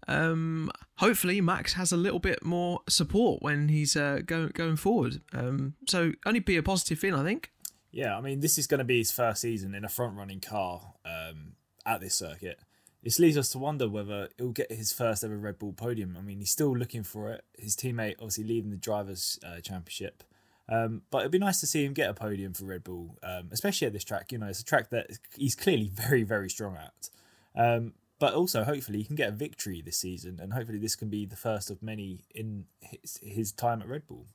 um, 0.07 0.71
hopefully 0.97 1.41
Max 1.41 1.73
has 1.73 1.91
a 1.91 1.97
little 1.97 2.19
bit 2.19 2.43
more 2.43 2.81
support 2.89 3.41
when 3.41 3.69
he's 3.69 3.95
uh, 3.95 4.19
going 4.25 4.51
going 4.53 4.77
forward. 4.77 5.21
Um, 5.33 5.75
so 5.87 6.13
only 6.25 6.39
be 6.39 6.57
a 6.57 6.63
positive 6.63 6.99
thing, 6.99 7.13
I 7.13 7.23
think. 7.23 7.51
Yeah, 7.91 8.17
I 8.17 8.21
mean, 8.21 8.39
this 8.39 8.57
is 8.57 8.67
going 8.67 8.79
to 8.79 8.85
be 8.85 8.99
his 8.99 9.11
first 9.11 9.41
season 9.41 9.75
in 9.75 9.83
a 9.83 9.89
front 9.89 10.15
running 10.15 10.39
car 10.39 10.93
um, 11.05 11.53
at 11.85 11.99
this 11.99 12.15
circuit. 12.15 12.59
This 13.03 13.19
leads 13.19 13.37
us 13.37 13.49
to 13.49 13.57
wonder 13.57 13.89
whether 13.89 14.29
he'll 14.37 14.51
get 14.51 14.71
his 14.71 14.93
first 14.93 15.23
ever 15.23 15.35
Red 15.35 15.59
Bull 15.59 15.73
podium. 15.73 16.15
I 16.17 16.21
mean, 16.21 16.39
he's 16.39 16.51
still 16.51 16.75
looking 16.75 17.03
for 17.03 17.31
it. 17.31 17.43
His 17.57 17.75
teammate 17.75 18.15
obviously 18.19 18.43
leading 18.43 18.69
the 18.69 18.77
drivers' 18.77 19.39
uh, 19.45 19.59
championship. 19.59 20.23
Um, 20.69 21.01
but 21.11 21.19
it'd 21.19 21.31
be 21.31 21.39
nice 21.39 21.59
to 21.59 21.67
see 21.67 21.83
him 21.83 21.93
get 21.93 22.09
a 22.09 22.13
podium 22.13 22.53
for 22.53 22.65
Red 22.65 22.83
Bull, 22.83 23.17
um, 23.23 23.49
especially 23.51 23.87
at 23.87 23.93
this 23.93 24.03
track. 24.03 24.31
You 24.31 24.37
know, 24.37 24.47
it's 24.47 24.61
a 24.61 24.65
track 24.65 24.89
that 24.89 25.07
he's 25.35 25.55
clearly 25.55 25.89
very, 25.93 26.23
very 26.23 26.49
strong 26.49 26.77
at. 26.77 27.09
Um, 27.55 27.93
but 28.19 28.35
also, 28.35 28.63
hopefully, 28.63 28.99
he 28.99 29.05
can 29.05 29.15
get 29.15 29.29
a 29.29 29.31
victory 29.31 29.81
this 29.81 29.97
season, 29.97 30.39
and 30.39 30.53
hopefully, 30.53 30.77
this 30.77 30.95
can 30.95 31.09
be 31.09 31.25
the 31.25 31.35
first 31.35 31.71
of 31.71 31.81
many 31.81 32.25
in 32.35 32.65
his, 32.79 33.19
his 33.23 33.51
time 33.51 33.81
at 33.81 33.87
Red 33.87 34.07
Bull. 34.07 34.27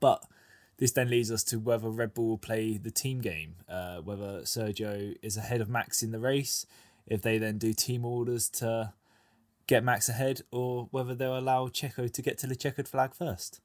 But 0.00 0.24
this 0.78 0.90
then 0.90 1.08
leads 1.08 1.30
us 1.30 1.44
to 1.44 1.58
whether 1.60 1.88
Red 1.88 2.12
Bull 2.14 2.30
will 2.30 2.38
play 2.38 2.76
the 2.76 2.90
team 2.90 3.20
game, 3.20 3.56
uh, 3.68 3.98
whether 3.98 4.40
Sergio 4.40 5.14
is 5.22 5.36
ahead 5.36 5.60
of 5.60 5.68
Max 5.68 6.02
in 6.02 6.10
the 6.10 6.18
race, 6.18 6.66
if 7.06 7.22
they 7.22 7.38
then 7.38 7.58
do 7.58 7.72
team 7.72 8.04
orders 8.04 8.48
to 8.50 8.92
get 9.66 9.84
Max 9.84 10.08
ahead, 10.08 10.42
or 10.50 10.88
whether 10.90 11.14
they'll 11.14 11.38
allow 11.38 11.68
Checo 11.68 12.12
to 12.12 12.22
get 12.22 12.36
to 12.38 12.46
the 12.46 12.56
checkered 12.56 12.88
flag 12.88 13.14
first. 13.14 13.60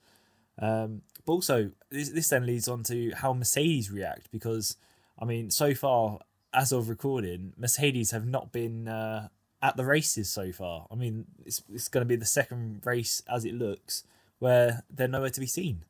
Um, 0.60 1.02
but 1.26 1.34
also, 1.34 1.72
this, 1.90 2.10
this 2.10 2.30
then 2.30 2.46
leads 2.46 2.68
on 2.68 2.84
to 2.84 3.12
how 3.16 3.34
Mercedes 3.34 3.92
react 3.92 4.32
because, 4.32 4.78
I 5.18 5.26
mean, 5.26 5.50
so 5.50 5.74
far, 5.74 6.20
as 6.54 6.72
of 6.72 6.90
recording, 6.90 7.54
Mercedes 7.58 8.12
have 8.12 8.26
not 8.26 8.52
been 8.52 8.88
uh, 8.88 9.30
at 9.62 9.78
the 9.78 9.86
races 9.86 10.30
so 10.30 10.52
far. 10.52 10.88
I 10.92 10.96
mean, 10.96 11.26
it's, 11.46 11.62
it's 11.72 11.88
going 11.88 12.02
to 12.02 12.08
be 12.08 12.16
the 12.16 12.26
second 12.26 12.82
race 12.86 13.22
as 13.30 13.46
it 13.46 13.54
looks 13.54 14.04
where 14.40 14.84
they're 14.90 15.08
nowhere 15.08 15.30
to 15.30 15.40
be 15.40 15.48
seen. 15.48 15.84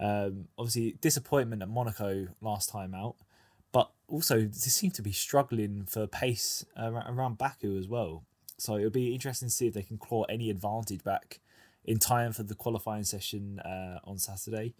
Um, 0.00 0.48
obviously, 0.58 0.96
disappointment 1.00 1.62
at 1.62 1.68
Monaco 1.68 2.28
last 2.40 2.70
time 2.70 2.94
out, 2.94 3.16
but 3.72 3.90
also 4.08 4.40
they 4.40 4.52
seem 4.52 4.90
to 4.92 5.02
be 5.02 5.12
struggling 5.12 5.84
for 5.86 6.06
pace 6.06 6.64
around 6.76 7.38
Baku 7.38 7.78
as 7.78 7.88
well. 7.88 8.24
So 8.56 8.76
it'll 8.76 8.90
be 8.90 9.14
interesting 9.14 9.48
to 9.48 9.54
see 9.54 9.66
if 9.66 9.74
they 9.74 9.82
can 9.82 9.98
claw 9.98 10.24
any 10.24 10.50
advantage 10.50 11.04
back 11.04 11.40
in 11.88 11.98
time 11.98 12.32
for 12.34 12.42
the 12.42 12.54
qualifying 12.54 13.02
session 13.02 13.58
uh, 13.60 13.98
on 14.04 14.18
Saturday, 14.18 14.74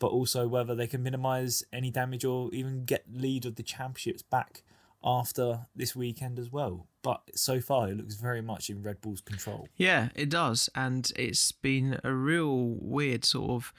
but 0.00 0.08
also 0.08 0.48
whether 0.48 0.74
they 0.74 0.88
can 0.88 1.00
minimise 1.00 1.62
any 1.72 1.88
damage 1.88 2.24
or 2.24 2.52
even 2.52 2.84
get 2.84 3.04
lead 3.14 3.46
of 3.46 3.54
the 3.54 3.62
championships 3.62 4.22
back 4.22 4.64
after 5.04 5.66
this 5.76 5.94
weekend 5.94 6.40
as 6.40 6.50
well. 6.50 6.88
But 7.02 7.22
so 7.36 7.60
far, 7.60 7.88
it 7.88 7.96
looks 7.96 8.16
very 8.16 8.42
much 8.42 8.70
in 8.70 8.82
Red 8.82 9.00
Bull's 9.00 9.20
control. 9.20 9.68
Yeah, 9.76 10.08
it 10.16 10.28
does, 10.28 10.68
and 10.74 11.12
it's 11.14 11.52
been 11.52 12.00
a 12.02 12.12
real 12.12 12.76
weird 12.80 13.24
sort 13.24 13.50
of 13.50 13.72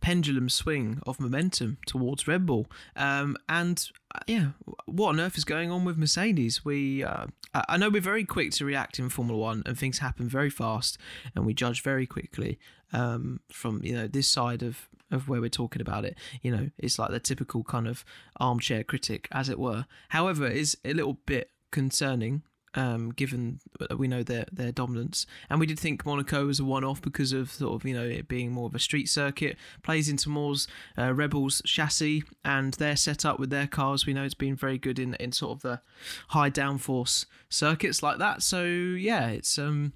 pendulum 0.00 0.48
swing 0.48 1.00
of 1.06 1.20
momentum 1.20 1.78
towards 1.86 2.26
Red 2.26 2.46
Bull. 2.46 2.66
Um, 2.96 3.36
and 3.48 3.88
uh, 4.14 4.20
yeah, 4.26 4.48
what 4.86 5.10
on 5.10 5.20
earth 5.20 5.36
is 5.36 5.44
going 5.44 5.70
on 5.70 5.84
with 5.84 5.96
Mercedes? 5.96 6.64
We, 6.64 7.04
uh, 7.04 7.26
I 7.54 7.76
know 7.76 7.90
we're 7.90 8.00
very 8.00 8.24
quick 8.24 8.52
to 8.52 8.64
react 8.64 8.98
in 8.98 9.08
Formula 9.08 9.38
One, 9.38 9.62
and 9.66 9.78
things 9.78 9.98
happen 9.98 10.28
very 10.28 10.50
fast, 10.50 10.98
and 11.34 11.46
we 11.46 11.54
judge 11.54 11.82
very 11.82 12.06
quickly 12.06 12.58
um, 12.92 13.40
from 13.50 13.82
you 13.82 13.94
know 13.94 14.06
this 14.06 14.28
side 14.28 14.62
of 14.62 14.88
of 15.10 15.28
where 15.28 15.40
we're 15.40 15.50
talking 15.50 15.82
about 15.82 16.04
it. 16.04 16.16
You 16.42 16.52
know, 16.56 16.70
it's 16.78 16.98
like 16.98 17.10
the 17.10 17.20
typical 17.20 17.64
kind 17.64 17.88
of 17.88 18.04
armchair 18.38 18.84
critic, 18.84 19.28
as 19.32 19.48
it 19.48 19.58
were. 19.58 19.86
However, 20.10 20.46
it's 20.46 20.76
a 20.84 20.92
little 20.92 21.18
bit 21.26 21.50
concerning 21.70 22.42
um, 22.74 23.10
given 23.10 23.60
we 23.96 24.08
know 24.08 24.22
their 24.22 24.46
their 24.52 24.72
dominance. 24.72 25.26
And 25.48 25.58
we 25.58 25.66
did 25.66 25.78
think 25.78 26.06
Monaco 26.06 26.46
was 26.46 26.60
a 26.60 26.64
one 26.64 26.84
off 26.84 27.02
because 27.02 27.32
of 27.32 27.50
sort 27.50 27.74
of 27.74 27.86
you 27.86 27.94
know 27.94 28.04
it 28.04 28.28
being 28.28 28.52
more 28.52 28.66
of 28.66 28.74
a 28.74 28.78
street 28.78 29.08
circuit. 29.08 29.56
Plays 29.82 30.08
into 30.08 30.28
Moore's 30.28 30.68
uh, 30.96 31.12
Red 31.12 31.30
Bull's 31.30 31.62
chassis 31.66 32.24
and 32.44 32.74
their 32.74 32.96
setup 32.96 33.38
with 33.38 33.50
their 33.50 33.66
cars. 33.66 34.06
We 34.06 34.12
know 34.12 34.24
it's 34.24 34.34
been 34.34 34.56
very 34.56 34.78
good 34.78 34.98
in 34.98 35.14
in 35.14 35.32
sort 35.32 35.52
of 35.52 35.62
the 35.62 35.80
high 36.28 36.50
downforce 36.50 37.26
circuits 37.48 38.02
like 38.02 38.18
that. 38.18 38.42
So 38.42 38.64
yeah, 38.64 39.28
it's 39.28 39.58
um 39.58 39.92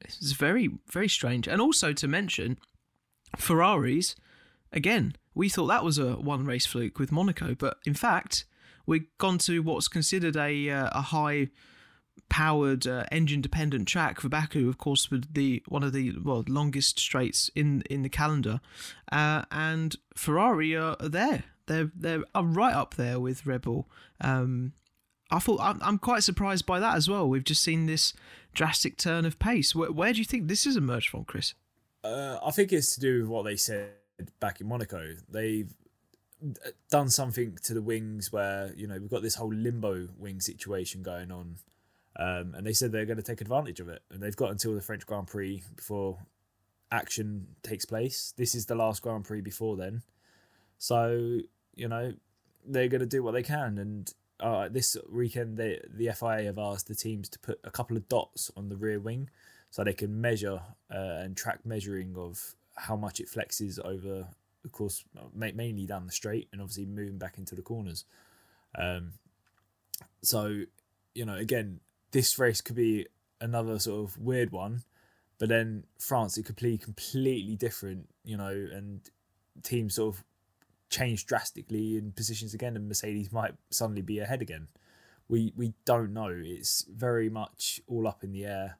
it's 0.00 0.32
very 0.32 0.70
very 0.90 1.08
strange. 1.08 1.46
And 1.46 1.60
also 1.60 1.92
to 1.92 2.08
mention, 2.08 2.58
Ferraris 3.36 4.14
again. 4.72 5.16
We 5.36 5.48
thought 5.48 5.66
that 5.66 5.84
was 5.84 5.98
a 5.98 6.12
one 6.12 6.44
race 6.44 6.64
fluke 6.64 6.98
with 6.98 7.10
Monaco, 7.10 7.56
but 7.56 7.78
in 7.84 7.94
fact, 7.94 8.44
we've 8.86 9.06
gone 9.18 9.38
to 9.38 9.60
what's 9.62 9.88
considered 9.88 10.36
a 10.36 10.70
uh, 10.70 10.90
a 10.92 11.00
high 11.00 11.48
powered 12.28 12.86
uh, 12.86 13.04
engine 13.12 13.40
dependent 13.40 13.88
track 13.88 14.20
for 14.20 14.28
Baku, 14.28 14.68
of 14.68 14.78
course, 14.78 15.10
with 15.10 15.34
the 15.34 15.62
one 15.68 15.82
of 15.82 15.92
the 15.92 16.14
well 16.22 16.44
longest 16.48 16.98
straights 16.98 17.50
in 17.54 17.82
in 17.90 18.02
the 18.02 18.08
calendar, 18.08 18.60
uh, 19.12 19.42
and 19.50 19.96
Ferrari 20.16 20.76
are 20.76 20.96
there. 20.96 21.44
They're 21.66 21.90
they're 21.94 22.22
right 22.34 22.74
up 22.74 22.94
there 22.94 23.20
with 23.20 23.46
Red 23.46 23.62
Bull. 23.62 23.88
Um, 24.20 24.72
I 25.30 25.38
thought 25.38 25.60
I'm, 25.60 25.78
I'm 25.82 25.98
quite 25.98 26.22
surprised 26.22 26.66
by 26.66 26.80
that 26.80 26.96
as 26.96 27.08
well. 27.08 27.28
We've 27.28 27.44
just 27.44 27.62
seen 27.62 27.86
this 27.86 28.12
drastic 28.52 28.96
turn 28.96 29.24
of 29.24 29.38
pace. 29.38 29.74
Where, 29.74 29.90
where 29.90 30.12
do 30.12 30.18
you 30.18 30.24
think 30.24 30.46
this 30.46 30.64
has 30.64 30.76
emerged 30.76 31.08
from, 31.08 31.24
Chris? 31.24 31.54
Uh, 32.04 32.38
I 32.44 32.50
think 32.50 32.72
it's 32.72 32.94
to 32.94 33.00
do 33.00 33.20
with 33.20 33.28
what 33.28 33.44
they 33.44 33.56
said 33.56 33.92
back 34.38 34.60
in 34.60 34.68
Monaco. 34.68 35.16
They've 35.28 35.72
done 36.90 37.08
something 37.08 37.58
to 37.62 37.74
the 37.74 37.82
wings 37.82 38.32
where 38.32 38.72
you 38.76 38.86
know 38.86 38.98
we've 38.98 39.10
got 39.10 39.22
this 39.22 39.36
whole 39.36 39.52
limbo 39.52 40.08
wing 40.18 40.40
situation 40.40 41.02
going 41.02 41.30
on 41.30 41.56
um, 42.16 42.54
and 42.54 42.66
they 42.66 42.72
said 42.72 42.92
they're 42.92 43.06
going 43.06 43.16
to 43.16 43.22
take 43.22 43.40
advantage 43.40 43.80
of 43.80 43.88
it. 43.88 44.02
And 44.10 44.22
they've 44.22 44.36
got 44.36 44.50
until 44.50 44.74
the 44.74 44.80
French 44.80 45.06
Grand 45.06 45.26
Prix 45.26 45.62
before 45.76 46.18
action 46.90 47.46
takes 47.62 47.84
place. 47.84 48.32
This 48.36 48.54
is 48.54 48.66
the 48.66 48.74
last 48.74 49.02
Grand 49.02 49.24
Prix 49.24 49.40
before 49.40 49.76
then. 49.76 50.02
So, 50.78 51.40
you 51.74 51.88
know, 51.88 52.14
they're 52.64 52.88
going 52.88 53.00
to 53.00 53.06
do 53.06 53.22
what 53.22 53.32
they 53.32 53.42
can. 53.42 53.78
And 53.78 54.12
uh, 54.40 54.68
this 54.68 54.96
weekend, 55.10 55.56
they, 55.56 55.80
the 55.88 56.12
FIA 56.12 56.44
have 56.44 56.58
asked 56.58 56.86
the 56.86 56.94
teams 56.94 57.28
to 57.30 57.38
put 57.38 57.58
a 57.64 57.70
couple 57.70 57.96
of 57.96 58.08
dots 58.08 58.50
on 58.56 58.68
the 58.68 58.76
rear 58.76 59.00
wing 59.00 59.30
so 59.70 59.82
they 59.82 59.92
can 59.92 60.20
measure 60.20 60.60
uh, 60.94 61.18
and 61.22 61.36
track 61.36 61.60
measuring 61.64 62.14
of 62.16 62.54
how 62.76 62.94
much 62.94 63.18
it 63.18 63.28
flexes 63.28 63.84
over, 63.84 64.28
of 64.64 64.72
course, 64.72 65.04
mainly 65.32 65.86
down 65.86 66.06
the 66.06 66.12
straight 66.12 66.48
and 66.52 66.60
obviously 66.60 66.86
moving 66.86 67.18
back 67.18 67.38
into 67.38 67.56
the 67.56 67.62
corners. 67.62 68.04
Um, 68.76 69.14
so, 70.22 70.62
you 71.14 71.24
know, 71.24 71.34
again, 71.34 71.80
this 72.14 72.38
race 72.38 72.60
could 72.60 72.76
be 72.76 73.06
another 73.40 73.76
sort 73.80 74.08
of 74.08 74.16
weird 74.16 74.52
one, 74.52 74.84
but 75.38 75.48
then 75.48 75.82
France 75.98 76.38
it 76.38 76.44
could 76.44 76.56
be 76.56 76.78
completely 76.78 77.56
different, 77.56 78.08
you 78.24 78.36
know, 78.36 78.50
and 78.72 79.00
teams 79.64 79.96
sort 79.96 80.14
of 80.14 80.24
change 80.88 81.26
drastically 81.26 81.96
in 81.96 82.12
positions 82.12 82.54
again, 82.54 82.76
and 82.76 82.86
Mercedes 82.86 83.32
might 83.32 83.54
suddenly 83.70 84.00
be 84.00 84.20
ahead 84.20 84.40
again. 84.40 84.68
We 85.28 85.52
we 85.56 85.74
don't 85.84 86.14
know. 86.14 86.30
It's 86.32 86.86
very 86.88 87.28
much 87.28 87.80
all 87.88 88.06
up 88.06 88.22
in 88.22 88.30
the 88.30 88.44
air. 88.44 88.78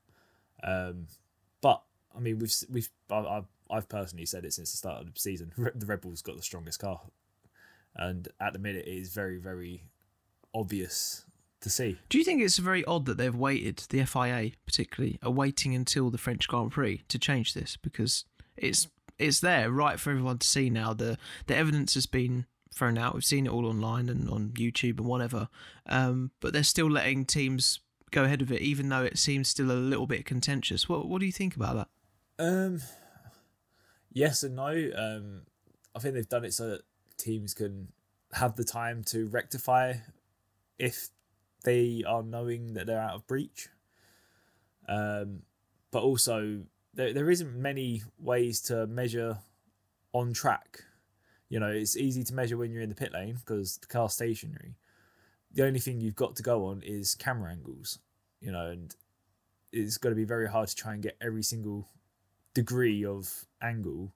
Um, 0.62 1.08
but 1.60 1.82
I 2.16 2.20
mean, 2.20 2.38
we've 2.38 2.54
we've 2.70 2.88
I've, 3.10 3.46
I've 3.68 3.88
personally 3.88 4.26
said 4.26 4.44
it 4.44 4.52
since 4.52 4.70
the 4.70 4.76
start 4.76 5.00
of 5.00 5.12
the 5.12 5.20
season. 5.20 5.52
The 5.74 5.86
Red 5.86 6.02
Bull's 6.02 6.22
got 6.22 6.36
the 6.36 6.42
strongest 6.42 6.78
car, 6.78 7.00
and 7.96 8.28
at 8.38 8.52
the 8.52 8.60
minute 8.60 8.86
it 8.86 8.96
is 8.96 9.12
very 9.12 9.38
very 9.38 9.88
obvious 10.54 11.23
to 11.64 11.70
see. 11.70 11.98
Do 12.08 12.18
you 12.18 12.24
think 12.24 12.40
it's 12.40 12.58
very 12.58 12.84
odd 12.84 13.06
that 13.06 13.16
they've 13.16 13.34
waited, 13.34 13.78
the 13.90 14.04
FIA 14.04 14.52
particularly, 14.64 15.18
are 15.22 15.30
waiting 15.30 15.74
until 15.74 16.10
the 16.10 16.18
French 16.18 16.46
Grand 16.46 16.70
Prix 16.70 17.02
to 17.08 17.18
change 17.18 17.54
this? 17.54 17.76
Because 17.76 18.24
it's 18.56 18.88
it's 19.18 19.40
there 19.40 19.70
right 19.70 19.98
for 19.98 20.10
everyone 20.10 20.38
to 20.38 20.46
see 20.46 20.70
now. 20.70 20.94
The 20.94 21.18
the 21.46 21.56
evidence 21.56 21.94
has 21.94 22.06
been 22.06 22.46
thrown 22.72 22.98
out. 22.98 23.14
We've 23.14 23.24
seen 23.24 23.46
it 23.46 23.52
all 23.52 23.66
online 23.66 24.08
and 24.08 24.28
on 24.28 24.50
YouTube 24.50 24.98
and 24.98 25.06
whatever. 25.06 25.48
Um, 25.86 26.32
but 26.40 26.52
they're 26.52 26.62
still 26.62 26.90
letting 26.90 27.24
teams 27.24 27.80
go 28.10 28.24
ahead 28.24 28.42
of 28.42 28.50
it, 28.50 28.60
even 28.60 28.88
though 28.88 29.02
it 29.02 29.18
seems 29.18 29.48
still 29.48 29.70
a 29.70 29.72
little 29.72 30.06
bit 30.06 30.24
contentious. 30.24 30.88
What 30.88 31.08
what 31.08 31.20
do 31.20 31.26
you 31.26 31.32
think 31.32 31.56
about 31.56 31.76
that? 31.76 31.88
Um, 32.38 32.80
yes 34.12 34.42
and 34.42 34.56
no. 34.56 34.90
Um, 34.96 35.42
I 35.94 35.98
think 35.98 36.14
they've 36.14 36.28
done 36.28 36.44
it 36.44 36.54
so 36.54 36.68
that 36.70 36.82
teams 37.16 37.54
can 37.54 37.88
have 38.32 38.56
the 38.56 38.64
time 38.64 39.04
to 39.04 39.26
rectify 39.26 39.94
if 40.78 41.08
they 41.64 42.04
are 42.06 42.22
knowing 42.22 42.74
that 42.74 42.86
they're 42.86 43.00
out 43.00 43.14
of 43.14 43.26
breach. 43.26 43.68
Um, 44.88 45.42
but 45.90 46.02
also, 46.02 46.62
there, 46.92 47.12
there 47.12 47.30
isn't 47.30 47.54
many 47.54 48.02
ways 48.18 48.60
to 48.62 48.86
measure 48.86 49.38
on 50.12 50.32
track. 50.32 50.84
You 51.48 51.60
know, 51.60 51.68
it's 51.68 51.96
easy 51.96 52.24
to 52.24 52.34
measure 52.34 52.56
when 52.56 52.72
you're 52.72 52.82
in 52.82 52.88
the 52.88 52.94
pit 52.94 53.12
lane 53.12 53.36
because 53.36 53.78
the 53.78 53.86
car's 53.86 54.14
stationary. 54.14 54.76
The 55.52 55.64
only 55.64 55.78
thing 55.78 56.00
you've 56.00 56.16
got 56.16 56.36
to 56.36 56.42
go 56.42 56.66
on 56.66 56.82
is 56.84 57.14
camera 57.14 57.50
angles, 57.50 57.98
you 58.40 58.50
know, 58.50 58.70
and 58.70 58.94
it's 59.72 59.98
got 59.98 60.08
to 60.10 60.14
be 60.14 60.24
very 60.24 60.48
hard 60.48 60.68
to 60.68 60.74
try 60.74 60.94
and 60.94 61.02
get 61.02 61.16
every 61.20 61.42
single 61.42 61.88
degree 62.54 63.04
of 63.04 63.46
angle 63.60 64.14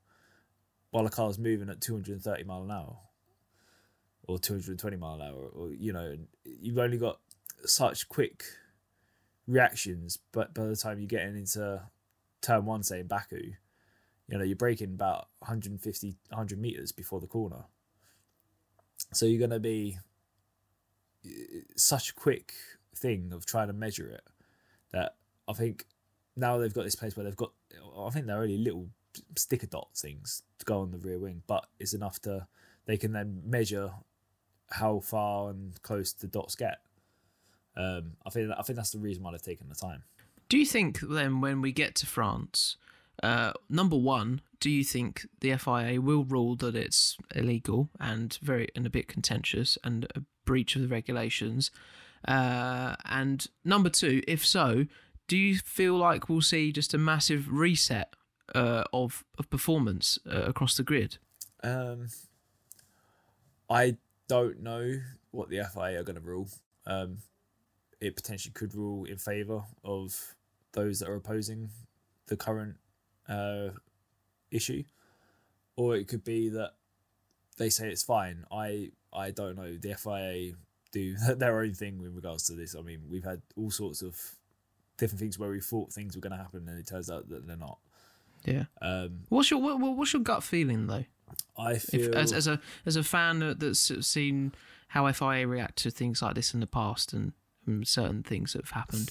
while 0.90 1.06
a 1.06 1.10
car's 1.10 1.38
moving 1.38 1.68
at 1.68 1.80
230 1.80 2.44
mile 2.44 2.62
an 2.62 2.70
hour 2.70 2.96
or 4.26 4.38
220 4.38 4.96
mile 4.96 5.14
an 5.14 5.22
hour 5.22 5.48
or 5.54 5.70
you 5.70 5.92
know 5.92 6.16
you've 6.44 6.78
only 6.78 6.96
got 6.96 7.18
such 7.64 8.08
quick 8.08 8.44
reactions, 9.46 10.18
but 10.32 10.54
by 10.54 10.66
the 10.66 10.76
time 10.76 10.98
you're 10.98 11.06
getting 11.06 11.36
into 11.36 11.82
turn 12.40 12.64
one, 12.64 12.82
say 12.82 13.00
in 13.00 13.06
Baku, 13.06 13.52
you 14.28 14.38
know, 14.38 14.44
you're 14.44 14.56
breaking 14.56 14.92
about 14.92 15.28
150, 15.40 16.16
100 16.28 16.60
meters 16.60 16.92
before 16.92 17.20
the 17.20 17.26
corner. 17.26 17.64
So 19.12 19.26
you're 19.26 19.38
going 19.38 19.50
to 19.50 19.60
be 19.60 19.98
such 21.76 22.10
a 22.10 22.14
quick 22.14 22.52
thing 22.94 23.32
of 23.32 23.46
trying 23.46 23.68
to 23.68 23.72
measure 23.72 24.08
it 24.08 24.22
that 24.92 25.16
I 25.48 25.54
think 25.54 25.86
now 26.36 26.58
they've 26.58 26.74
got 26.74 26.84
this 26.84 26.94
place 26.94 27.16
where 27.16 27.24
they've 27.24 27.34
got, 27.34 27.52
I 27.98 28.10
think 28.10 28.26
they're 28.26 28.42
only 28.42 28.58
little 28.58 28.88
sticker 29.36 29.66
dot 29.66 29.88
things 29.96 30.42
to 30.58 30.64
go 30.64 30.80
on 30.80 30.90
the 30.90 30.98
rear 30.98 31.18
wing, 31.18 31.42
but 31.46 31.66
it's 31.80 31.94
enough 31.94 32.20
to, 32.22 32.46
they 32.86 32.96
can 32.96 33.12
then 33.12 33.42
measure 33.44 33.92
how 34.70 35.00
far 35.00 35.50
and 35.50 35.80
close 35.82 36.12
the 36.12 36.26
dots 36.26 36.54
get. 36.54 36.78
Um, 37.78 38.16
I 38.26 38.30
think 38.30 38.50
I 38.58 38.62
think 38.62 38.76
that's 38.76 38.90
the 38.90 38.98
reason 38.98 39.22
why 39.22 39.30
they've 39.30 39.40
taken 39.40 39.68
the 39.68 39.74
time. 39.74 40.02
Do 40.48 40.58
you 40.58 40.66
think 40.66 41.00
then 41.00 41.40
when 41.40 41.62
we 41.62 41.72
get 41.72 41.94
to 41.96 42.06
France, 42.06 42.76
uh, 43.22 43.52
number 43.70 43.96
one, 43.96 44.40
do 44.60 44.68
you 44.68 44.82
think 44.82 45.26
the 45.40 45.56
FIA 45.56 46.00
will 46.00 46.24
rule 46.24 46.56
that 46.56 46.74
it's 46.74 47.16
illegal 47.34 47.88
and 48.00 48.36
very 48.42 48.68
and 48.74 48.84
a 48.84 48.90
bit 48.90 49.06
contentious 49.06 49.78
and 49.84 50.06
a 50.16 50.22
breach 50.44 50.74
of 50.74 50.82
the 50.82 50.88
regulations? 50.88 51.70
Uh, 52.26 52.96
and 53.04 53.46
number 53.64 53.88
two, 53.88 54.22
if 54.26 54.44
so, 54.44 54.86
do 55.28 55.36
you 55.36 55.58
feel 55.58 55.96
like 55.96 56.28
we'll 56.28 56.40
see 56.40 56.72
just 56.72 56.94
a 56.94 56.98
massive 56.98 57.52
reset 57.52 58.14
uh, 58.54 58.84
of 58.92 59.24
of 59.38 59.48
performance 59.50 60.18
uh, 60.28 60.42
across 60.42 60.76
the 60.76 60.82
grid? 60.82 61.18
Um, 61.62 62.08
I 63.70 63.96
don't 64.28 64.62
know 64.62 65.00
what 65.30 65.48
the 65.48 65.62
FIA 65.72 66.00
are 66.00 66.04
going 66.04 66.16
to 66.16 66.20
rule. 66.20 66.48
Um, 66.86 67.18
it 68.00 68.16
potentially 68.16 68.52
could 68.52 68.74
rule 68.74 69.04
in 69.04 69.18
favour 69.18 69.62
of 69.84 70.34
those 70.72 71.00
that 71.00 71.08
are 71.08 71.16
opposing 71.16 71.70
the 72.26 72.36
current 72.36 72.76
uh, 73.28 73.70
issue, 74.50 74.84
or 75.76 75.96
it 75.96 76.08
could 76.08 76.24
be 76.24 76.48
that 76.50 76.72
they 77.56 77.70
say 77.70 77.88
it's 77.88 78.02
fine. 78.02 78.44
I 78.52 78.90
I 79.12 79.30
don't 79.30 79.56
know. 79.56 79.76
The 79.76 79.94
FIA 79.94 80.52
do 80.92 81.16
their 81.36 81.60
own 81.60 81.74
thing 81.74 82.00
in 82.02 82.14
regards 82.14 82.44
to 82.44 82.54
this. 82.54 82.74
I 82.76 82.82
mean, 82.82 83.00
we've 83.08 83.24
had 83.24 83.42
all 83.56 83.70
sorts 83.70 84.02
of 84.02 84.20
different 84.96 85.20
things 85.20 85.38
where 85.38 85.50
we 85.50 85.60
thought 85.60 85.92
things 85.92 86.14
were 86.14 86.20
going 86.20 86.36
to 86.36 86.42
happen, 86.42 86.68
and 86.68 86.78
it 86.78 86.86
turns 86.86 87.10
out 87.10 87.28
that 87.28 87.46
they're 87.46 87.56
not. 87.56 87.78
Yeah. 88.44 88.64
Um, 88.80 89.20
what's 89.28 89.50
your 89.50 89.60
what, 89.60 89.78
what's 89.80 90.12
your 90.12 90.22
gut 90.22 90.42
feeling 90.42 90.86
though? 90.86 91.04
I 91.58 91.76
feel 91.78 92.08
if, 92.08 92.14
as 92.14 92.32
as 92.32 92.46
a 92.46 92.60
as 92.86 92.96
a 92.96 93.02
fan 93.02 93.56
that's 93.58 94.06
seen 94.06 94.54
how 94.88 95.10
FIA 95.12 95.46
react 95.46 95.76
to 95.78 95.90
things 95.90 96.22
like 96.22 96.34
this 96.34 96.54
in 96.54 96.60
the 96.60 96.66
past 96.66 97.12
and, 97.12 97.32
and 97.68 97.86
certain 97.86 98.22
things 98.22 98.52
that 98.54 98.64
have 98.64 98.70
happened. 98.72 99.10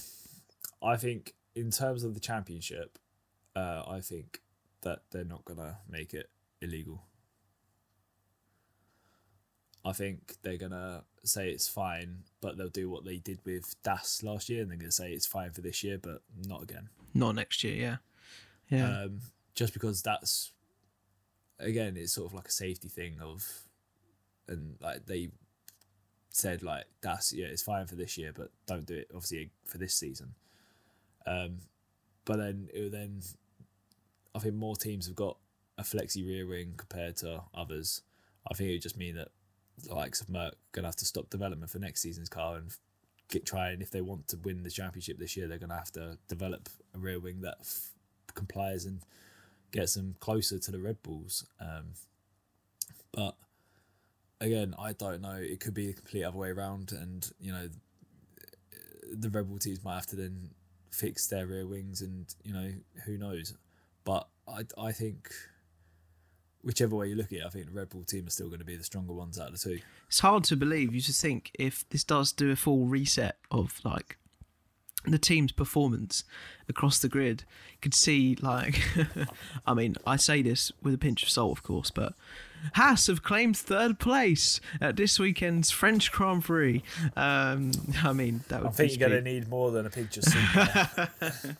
I 0.82 0.96
think 0.96 1.34
in 1.54 1.70
terms 1.70 2.04
of 2.04 2.14
the 2.14 2.20
championship, 2.20 2.98
uh, 3.56 3.82
I 3.86 4.00
think 4.00 4.42
that 4.82 5.02
they're 5.10 5.24
not 5.24 5.44
gonna 5.44 5.78
make 5.88 6.12
it 6.14 6.30
illegal. 6.60 7.04
I 9.84 9.92
think 9.92 10.36
they're 10.42 10.58
gonna 10.58 11.04
say 11.24 11.50
it's 11.50 11.68
fine, 11.68 12.24
but 12.40 12.56
they'll 12.58 12.68
do 12.68 12.90
what 12.90 13.04
they 13.04 13.16
did 13.16 13.40
with 13.44 13.74
DAS 13.82 14.22
last 14.22 14.48
year, 14.48 14.62
and 14.62 14.70
they're 14.70 14.78
gonna 14.78 14.92
say 14.92 15.12
it's 15.12 15.26
fine 15.26 15.52
for 15.52 15.62
this 15.62 15.82
year, 15.82 15.98
but 15.98 16.22
not 16.46 16.62
again. 16.62 16.90
Not 17.14 17.34
next 17.34 17.64
year, 17.64 17.74
yeah, 17.74 17.96
yeah. 18.68 19.02
Um, 19.02 19.20
just 19.54 19.72
because 19.72 20.02
that's 20.02 20.52
again, 21.58 21.96
it's 21.96 22.12
sort 22.12 22.28
of 22.28 22.34
like 22.34 22.48
a 22.48 22.52
safety 22.52 22.88
thing 22.88 23.20
of, 23.20 23.62
and 24.46 24.76
like 24.80 25.06
they 25.06 25.30
said 26.38 26.62
like 26.62 26.84
that's 27.00 27.32
yeah, 27.32 27.46
it's 27.46 27.62
fine 27.62 27.86
for 27.86 27.96
this 27.96 28.16
year, 28.16 28.32
but 28.34 28.50
don't 28.66 28.86
do 28.86 28.94
it 28.94 29.10
obviously 29.14 29.50
for 29.64 29.78
this 29.78 29.94
season. 29.94 30.34
Um, 31.26 31.58
but 32.24 32.38
then 32.38 32.68
it 32.72 32.92
then, 32.92 33.20
I 34.34 34.38
think 34.38 34.54
more 34.54 34.76
teams 34.76 35.06
have 35.06 35.16
got 35.16 35.36
a 35.76 35.82
flexi 35.82 36.26
rear 36.26 36.46
wing 36.46 36.74
compared 36.76 37.16
to 37.18 37.42
others. 37.54 38.02
I 38.50 38.54
think 38.54 38.70
it 38.70 38.72
would 38.74 38.82
just 38.82 38.96
mean 38.96 39.16
that 39.16 39.28
the 39.86 39.94
likes 39.94 40.20
of 40.20 40.28
Merc 40.28 40.54
gonna 40.72 40.88
have 40.88 40.96
to 40.96 41.04
stop 41.04 41.28
development 41.30 41.70
for 41.70 41.78
next 41.78 42.02
season's 42.02 42.28
car 42.28 42.56
and 42.56 42.72
get 43.28 43.44
trying 43.44 43.82
if 43.82 43.90
they 43.90 44.00
want 44.00 44.28
to 44.28 44.38
win 44.38 44.62
the 44.62 44.70
championship 44.70 45.18
this 45.18 45.36
year, 45.36 45.48
they're 45.48 45.58
gonna 45.58 45.76
have 45.76 45.92
to 45.92 46.18
develop 46.28 46.68
a 46.94 46.98
rear 46.98 47.20
wing 47.20 47.40
that 47.42 47.56
f- 47.60 47.90
complies 48.34 48.84
and 48.84 49.02
gets 49.72 49.94
them 49.94 50.14
closer 50.20 50.58
to 50.58 50.70
the 50.70 50.78
Red 50.78 51.02
Bulls. 51.02 51.46
Um, 51.60 51.92
but 53.12 53.36
again, 54.40 54.74
I 54.78 54.92
don't 54.92 55.20
know. 55.20 55.36
It 55.36 55.60
could 55.60 55.74
be 55.74 55.88
the 55.88 55.94
complete 55.94 56.24
other 56.24 56.36
way 56.36 56.50
around, 56.50 56.92
and 56.92 57.30
you 57.40 57.52
know, 57.52 57.68
the 59.12 59.30
Red 59.30 59.48
Bull 59.48 59.58
teams 59.58 59.82
might 59.84 59.96
have 59.96 60.06
to 60.06 60.16
then 60.16 60.50
fix 60.90 61.26
their 61.26 61.46
rear 61.46 61.66
wings, 61.66 62.00
and 62.00 62.26
you 62.44 62.52
know, 62.52 62.70
who 63.04 63.18
knows. 63.18 63.54
But 64.04 64.28
I, 64.46 64.64
I 64.80 64.92
think 64.92 65.30
whichever 66.62 66.96
way 66.96 67.08
you 67.08 67.14
look 67.14 67.32
at 67.32 67.38
it, 67.38 67.44
I 67.46 67.50
think 67.50 67.66
the 67.66 67.72
Red 67.72 67.90
Bull 67.90 68.04
team 68.04 68.26
are 68.26 68.30
still 68.30 68.48
going 68.48 68.60
to 68.60 68.64
be 68.64 68.76
the 68.76 68.84
stronger 68.84 69.12
ones 69.12 69.38
out 69.38 69.48
of 69.48 69.52
the 69.54 69.58
two. 69.58 69.80
It's 70.08 70.20
hard 70.20 70.44
to 70.44 70.56
believe. 70.56 70.94
You 70.94 71.00
just 71.00 71.20
think 71.20 71.50
if 71.58 71.88
this 71.90 72.04
does 72.04 72.32
do 72.32 72.50
a 72.50 72.56
full 72.56 72.86
reset 72.86 73.36
of 73.50 73.80
like 73.84 74.18
the 75.04 75.18
team's 75.18 75.52
performance 75.52 76.24
across 76.68 76.98
the 76.98 77.08
grid 77.08 77.44
you 77.70 77.78
could 77.80 77.94
see 77.94 78.36
like 78.42 78.82
I 79.66 79.72
mean 79.72 79.94
I 80.04 80.16
say 80.16 80.42
this 80.42 80.72
with 80.82 80.92
a 80.92 80.98
pinch 80.98 81.22
of 81.22 81.30
salt 81.30 81.56
of 81.56 81.62
course 81.62 81.90
but 81.90 82.14
Haas 82.74 83.06
have 83.06 83.22
claimed 83.22 83.56
third 83.56 83.98
place 83.98 84.60
at 84.80 84.96
this 84.96 85.18
weekend's 85.18 85.70
French 85.70 86.10
Grand 86.12 86.44
Prix 86.44 86.82
um, 87.16 87.72
I 88.02 88.12
mean 88.12 88.44
that 88.48 88.62
would 88.62 88.68
I 88.68 88.72
think 88.72 88.98
you're 88.98 89.08
going 89.08 89.24
to 89.24 89.30
need 89.30 89.48
more 89.48 89.70
than 89.70 89.86
a 89.86 89.90
picture. 89.90 90.20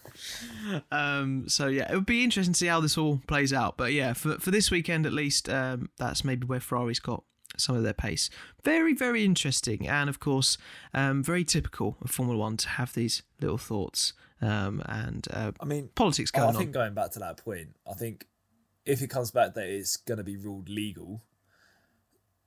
um, 0.93 1.49
so 1.49 1.67
yeah 1.67 1.91
it 1.91 1.95
would 1.95 2.07
be 2.07 2.25
interesting 2.25 2.53
to 2.53 2.59
see 2.59 2.67
how 2.67 2.81
this 2.81 2.99
all 2.99 3.21
plays 3.27 3.53
out 3.53 3.77
but 3.77 3.93
yeah 3.93 4.13
for, 4.13 4.39
for 4.39 4.51
this 4.51 4.71
weekend 4.71 5.07
at 5.07 5.13
least 5.13 5.49
um, 5.49 5.91
that's 5.97 6.25
maybe 6.25 6.47
where 6.47 6.61
Ferrari's 6.61 7.01
got 7.01 7.25
some 7.57 7.75
of 7.75 7.83
their 7.83 7.95
pace. 7.95 8.31
Very, 8.63 8.95
very 8.95 9.25
interesting, 9.25 9.89
and 9.89 10.09
of 10.09 10.21
course, 10.21 10.59
um, 10.95 11.25
very 11.25 11.45
typical 11.45 11.97
of 12.01 12.11
Formula 12.11 12.39
One 12.39 12.57
to 12.59 12.69
have 12.69 12.95
these 12.95 13.23
little 13.41 13.59
thoughts 13.59 14.13
um, 14.41 14.83
and 14.87 15.27
uh, 15.33 15.53
I 15.61 15.65
mean 15.65 15.91
politics 15.95 16.31
going 16.31 16.49
on. 16.49 16.55
I 16.55 16.59
think 16.59 16.69
on. 16.69 16.73
going 16.73 16.95
back 16.95 17.11
to 17.13 17.19
that 17.21 17.39
point, 17.39 17.75
I 17.89 17.95
think 17.95 18.27
if 18.89 19.03
it 19.03 19.11
comes 19.11 19.31
back 19.31 19.53
that 19.55 19.69
it's 19.69 19.99
going 19.99 20.17
to 20.17 20.25
be 20.25 20.37
ruled 20.37 20.71
legal, 20.71 21.21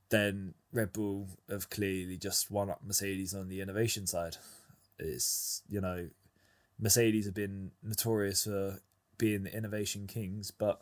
then 0.09 0.55
Red 0.73 0.91
Bull 0.91 1.29
have 1.47 1.69
clearly 1.69 2.17
just 2.17 2.49
won 2.49 2.69
up 2.69 2.81
Mercedes 2.83 3.35
on 3.35 3.47
the 3.47 3.61
innovation 3.61 4.07
side. 4.07 4.37
It's 4.97 5.61
you 5.69 5.79
know, 5.79 6.09
Mercedes 6.79 7.25
have 7.25 7.35
been 7.35 7.71
notorious 7.83 8.45
for 8.45 8.81
being 9.19 9.43
the 9.43 9.55
innovation 9.55 10.07
kings, 10.07 10.49
but 10.49 10.81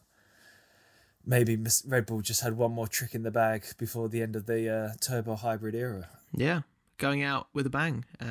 maybe 1.25 1.61
Red 1.85 2.05
Bull 2.05 2.21
just 2.21 2.41
had 2.41 2.55
one 2.55 2.71
more 2.71 2.87
trick 2.87 3.13
in 3.13 3.23
the 3.23 3.31
bag 3.31 3.65
before 3.77 4.07
the 4.07 4.21
end 4.21 4.37
of 4.37 4.45
the 4.45 4.73
uh, 4.73 4.89
turbo 5.01 5.35
hybrid 5.35 5.75
era. 5.75 6.07
Yeah, 6.33 6.61
going 6.99 7.23
out 7.23 7.47
with 7.53 7.65
a 7.65 7.69
bang, 7.69 8.05
uh, 8.21 8.25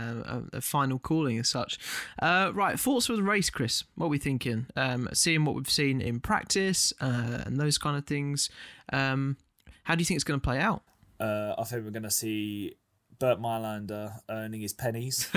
a, 0.52 0.56
a, 0.58 0.60
final 0.60 0.98
calling 0.98 1.38
as 1.38 1.48
such. 1.48 1.78
Uh, 2.22 2.52
right, 2.54 2.78
thoughts 2.78 3.06
for 3.06 3.16
the 3.16 3.22
race, 3.22 3.50
Chris? 3.50 3.82
What 3.96 4.06
are 4.06 4.10
we 4.10 4.18
thinking? 4.18 4.66
Um, 4.76 5.08
seeing 5.12 5.44
what 5.44 5.56
we've 5.56 5.68
seen 5.68 6.00
in 6.00 6.20
practice 6.20 6.92
uh, 7.00 7.42
and 7.44 7.58
those 7.58 7.78
kind 7.78 7.96
of 7.96 8.06
things. 8.06 8.50
Um, 8.92 9.36
how 9.84 9.96
do 9.96 10.02
you 10.02 10.04
think 10.04 10.16
it's 10.16 10.24
going 10.24 10.38
to 10.38 10.44
play 10.44 10.60
out? 10.60 10.82
Uh, 11.18 11.54
I 11.58 11.64
think 11.64 11.84
we're 11.84 11.90
going 11.90 12.02
to 12.04 12.10
see 12.10 12.76
Bernd 13.18 13.42
Mayländer 13.42 14.20
earning 14.30 14.60
his 14.60 14.72
pennies. 14.72 15.28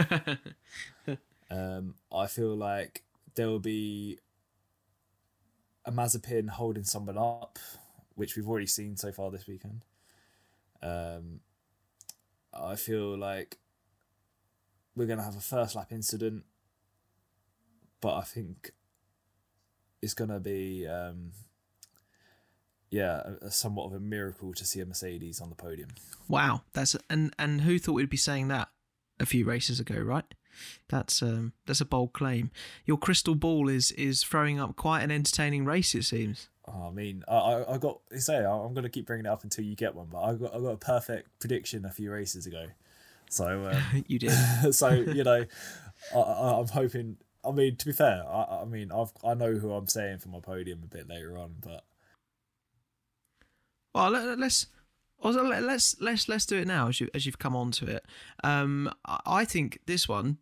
um, 1.49 1.95
I 2.13 2.27
feel 2.27 2.55
like 2.55 3.03
there 3.35 3.47
will 3.47 3.59
be 3.59 4.19
a 5.85 5.91
Mazepin 5.91 6.49
holding 6.49 6.83
someone 6.83 7.17
up, 7.17 7.57
which 8.15 8.35
we've 8.35 8.47
already 8.47 8.67
seen 8.67 8.97
so 8.97 9.11
far 9.11 9.31
this 9.31 9.47
weekend. 9.47 9.83
Um, 10.83 11.39
I 12.53 12.75
feel 12.75 13.17
like 13.17 13.59
we're 14.95 15.05
going 15.05 15.19
to 15.19 15.25
have 15.25 15.37
a 15.37 15.41
first 15.41 15.75
lap 15.75 15.91
incident, 15.91 16.43
but 18.01 18.15
I 18.15 18.21
think 18.21 18.71
it's 20.01 20.13
going 20.13 20.29
to 20.29 20.39
be, 20.39 20.87
um, 20.87 21.31
yeah, 22.89 23.21
a, 23.41 23.47
a 23.47 23.51
somewhat 23.51 23.85
of 23.85 23.93
a 23.93 23.99
miracle 23.99 24.53
to 24.53 24.65
see 24.65 24.81
a 24.81 24.85
Mercedes 24.85 25.39
on 25.39 25.49
the 25.49 25.55
podium. 25.55 25.89
Wow, 26.27 26.61
that's 26.73 26.95
and 27.09 27.33
and 27.39 27.61
who 27.61 27.79
thought 27.79 27.93
we'd 27.93 28.09
be 28.09 28.17
saying 28.17 28.49
that 28.49 28.69
a 29.19 29.25
few 29.25 29.45
races 29.45 29.79
ago, 29.79 29.95
right? 29.95 30.25
That's 30.89 31.21
um, 31.21 31.53
that's 31.65 31.81
a 31.81 31.85
bold 31.85 32.13
claim. 32.13 32.51
Your 32.85 32.97
crystal 32.97 33.35
ball 33.35 33.69
is 33.69 33.91
is 33.91 34.23
throwing 34.23 34.59
up 34.59 34.75
quite 34.75 35.03
an 35.03 35.11
entertaining 35.11 35.65
race. 35.65 35.95
It 35.95 36.03
seems. 36.03 36.49
Oh, 36.67 36.87
I 36.87 36.91
mean, 36.91 37.23
I 37.27 37.63
I 37.67 37.77
got 37.77 37.99
say 38.17 38.37
I'm 38.37 38.73
going 38.73 38.83
to 38.83 38.89
keep 38.89 39.07
bringing 39.07 39.25
it 39.25 39.29
up 39.29 39.43
until 39.43 39.65
you 39.65 39.75
get 39.75 39.95
one, 39.95 40.07
but 40.11 40.21
I 40.21 40.33
got 40.35 40.55
I 40.55 40.59
got 40.59 40.69
a 40.69 40.77
perfect 40.77 41.39
prediction 41.39 41.85
a 41.85 41.91
few 41.91 42.11
races 42.11 42.45
ago. 42.45 42.67
So 43.29 43.71
um, 43.71 44.03
you 44.07 44.19
did. 44.19 44.31
so 44.71 44.89
you 44.91 45.23
know, 45.23 45.45
I, 46.15 46.17
I, 46.17 46.59
am 46.59 46.67
hoping. 46.67 47.17
I 47.43 47.51
mean, 47.51 47.75
to 47.77 47.85
be 47.85 47.91
fair, 47.91 48.23
I, 48.27 48.61
I 48.61 48.65
mean, 48.65 48.91
I've 48.91 49.11
I 49.23 49.33
know 49.33 49.53
who 49.53 49.73
I'm 49.73 49.87
saying 49.87 50.19
for 50.19 50.29
my 50.29 50.39
podium 50.39 50.81
a 50.83 50.87
bit 50.87 51.09
later 51.09 51.37
on, 51.37 51.55
but 51.61 51.83
well, 53.95 54.11
let, 54.11 54.39
us 54.39 54.67
let's 55.23 55.95
let's 55.99 56.29
let's 56.29 56.45
do 56.45 56.57
it 56.57 56.67
now 56.67 56.89
as 56.89 57.01
you 57.01 57.09
as 57.15 57.25
you've 57.25 57.39
come 57.39 57.55
on 57.55 57.71
to 57.71 57.87
it. 57.87 58.05
Um, 58.43 58.93
I 59.05 59.45
think 59.45 59.79
this 59.87 60.07
one 60.07 60.37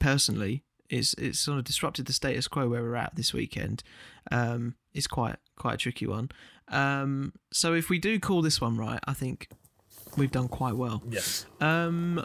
personally 0.00 0.64
it's 0.92 1.14
it's 1.14 1.38
sort 1.38 1.58
of 1.58 1.64
disrupted 1.64 2.06
the 2.06 2.12
status 2.12 2.46
quo 2.46 2.68
where 2.68 2.82
we're 2.82 2.96
at 2.96 3.14
this 3.16 3.32
weekend. 3.32 3.82
Um, 4.30 4.74
it's 4.94 5.06
quite 5.06 5.36
quite 5.56 5.74
a 5.74 5.78
tricky 5.78 6.06
one. 6.06 6.30
Um, 6.68 7.32
so 7.52 7.74
if 7.74 7.90
we 7.90 7.98
do 7.98 8.18
call 8.18 8.42
this 8.42 8.60
one 8.60 8.76
right, 8.76 9.00
I 9.04 9.12
think 9.12 9.48
we've 10.16 10.30
done 10.30 10.48
quite 10.48 10.76
well. 10.76 11.02
Yes. 11.08 11.46
Um, 11.60 12.24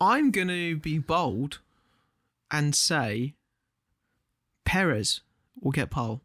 I'm 0.00 0.30
going 0.30 0.48
to 0.48 0.76
be 0.76 0.98
bold 0.98 1.60
and 2.50 2.74
say 2.74 3.34
Perez 4.64 5.20
will 5.60 5.72
get 5.72 5.90
pole. 5.90 6.22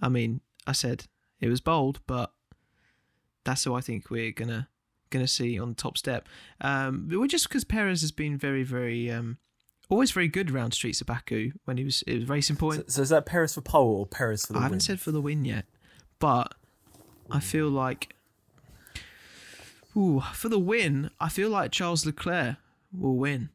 I 0.00 0.08
mean, 0.08 0.40
I 0.66 0.72
said 0.72 1.04
it 1.40 1.48
was 1.48 1.60
bold, 1.60 2.00
but 2.06 2.32
that's 3.44 3.64
who 3.64 3.74
I 3.74 3.80
think 3.80 4.10
we're 4.10 4.32
gonna 4.32 4.68
gonna 5.10 5.28
see 5.28 5.58
on 5.58 5.68
the 5.70 5.74
top 5.74 5.96
step. 5.96 6.28
Um, 6.60 7.06
but 7.08 7.26
just 7.28 7.48
because 7.48 7.64
Perez 7.64 8.00
has 8.00 8.12
been 8.12 8.36
very, 8.36 8.62
very, 8.62 9.10
um, 9.10 9.38
always 9.88 10.10
very 10.10 10.28
good 10.28 10.50
around 10.50 10.72
streets 10.72 11.00
of 11.00 11.06
Baku 11.06 11.52
when 11.64 11.76
he 11.76 11.84
was 11.84 12.02
it 12.02 12.20
was 12.20 12.28
racing 12.28 12.56
point. 12.56 12.84
So, 12.86 12.96
so 12.96 13.02
is 13.02 13.08
that 13.10 13.26
Perez 13.26 13.54
for 13.54 13.60
pole 13.60 13.96
or 14.00 14.06
Perez 14.06 14.46
for 14.46 14.52
the 14.52 14.58
win? 14.58 14.62
I 14.62 14.66
haven't 14.66 14.80
said 14.80 15.00
for 15.00 15.10
the 15.10 15.20
win 15.20 15.44
yet, 15.44 15.66
but 16.18 16.54
I 17.30 17.40
feel 17.40 17.68
like, 17.68 18.14
ooh, 19.96 20.22
for 20.32 20.48
the 20.48 20.58
win, 20.58 21.10
I 21.20 21.28
feel 21.28 21.50
like 21.50 21.72
Charles 21.72 22.06
Leclerc 22.06 22.56
will 22.92 23.16
win. 23.16 23.50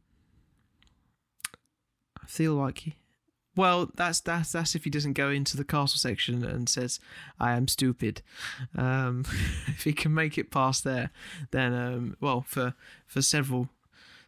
I 2.21 2.27
feel 2.27 2.53
like 2.53 2.79
he. 2.79 2.95
Well, 3.55 3.91
that's 3.95 4.21
that's 4.21 4.51
that's 4.51 4.75
if 4.75 4.85
he 4.85 4.89
doesn't 4.89 5.13
go 5.13 5.29
into 5.29 5.57
the 5.57 5.65
castle 5.65 5.97
section 5.97 6.45
and 6.45 6.69
says, 6.69 6.99
"I 7.39 7.53
am 7.53 7.67
stupid." 7.67 8.21
Um, 8.77 9.25
if 9.67 9.83
he 9.83 9.91
can 9.91 10.13
make 10.13 10.37
it 10.37 10.51
past 10.51 10.83
there, 10.83 11.09
then 11.51 11.73
um, 11.73 12.17
well, 12.21 12.45
for 12.47 12.75
for 13.05 13.21
several 13.21 13.69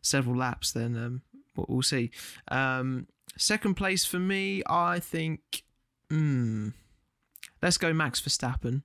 several 0.01 0.35
laps, 0.35 0.71
then 0.71 0.97
um, 0.97 1.21
we'll, 1.67 1.75
we'll 1.77 1.81
see. 1.83 2.11
Um, 2.49 3.07
second 3.37 3.75
place 3.75 4.05
for 4.05 4.19
me, 4.19 4.63
I 4.67 4.99
think. 4.99 5.63
Hmm. 6.09 6.69
Let's 7.61 7.77
go 7.77 7.93
Max 7.93 8.19
Verstappen. 8.19 8.83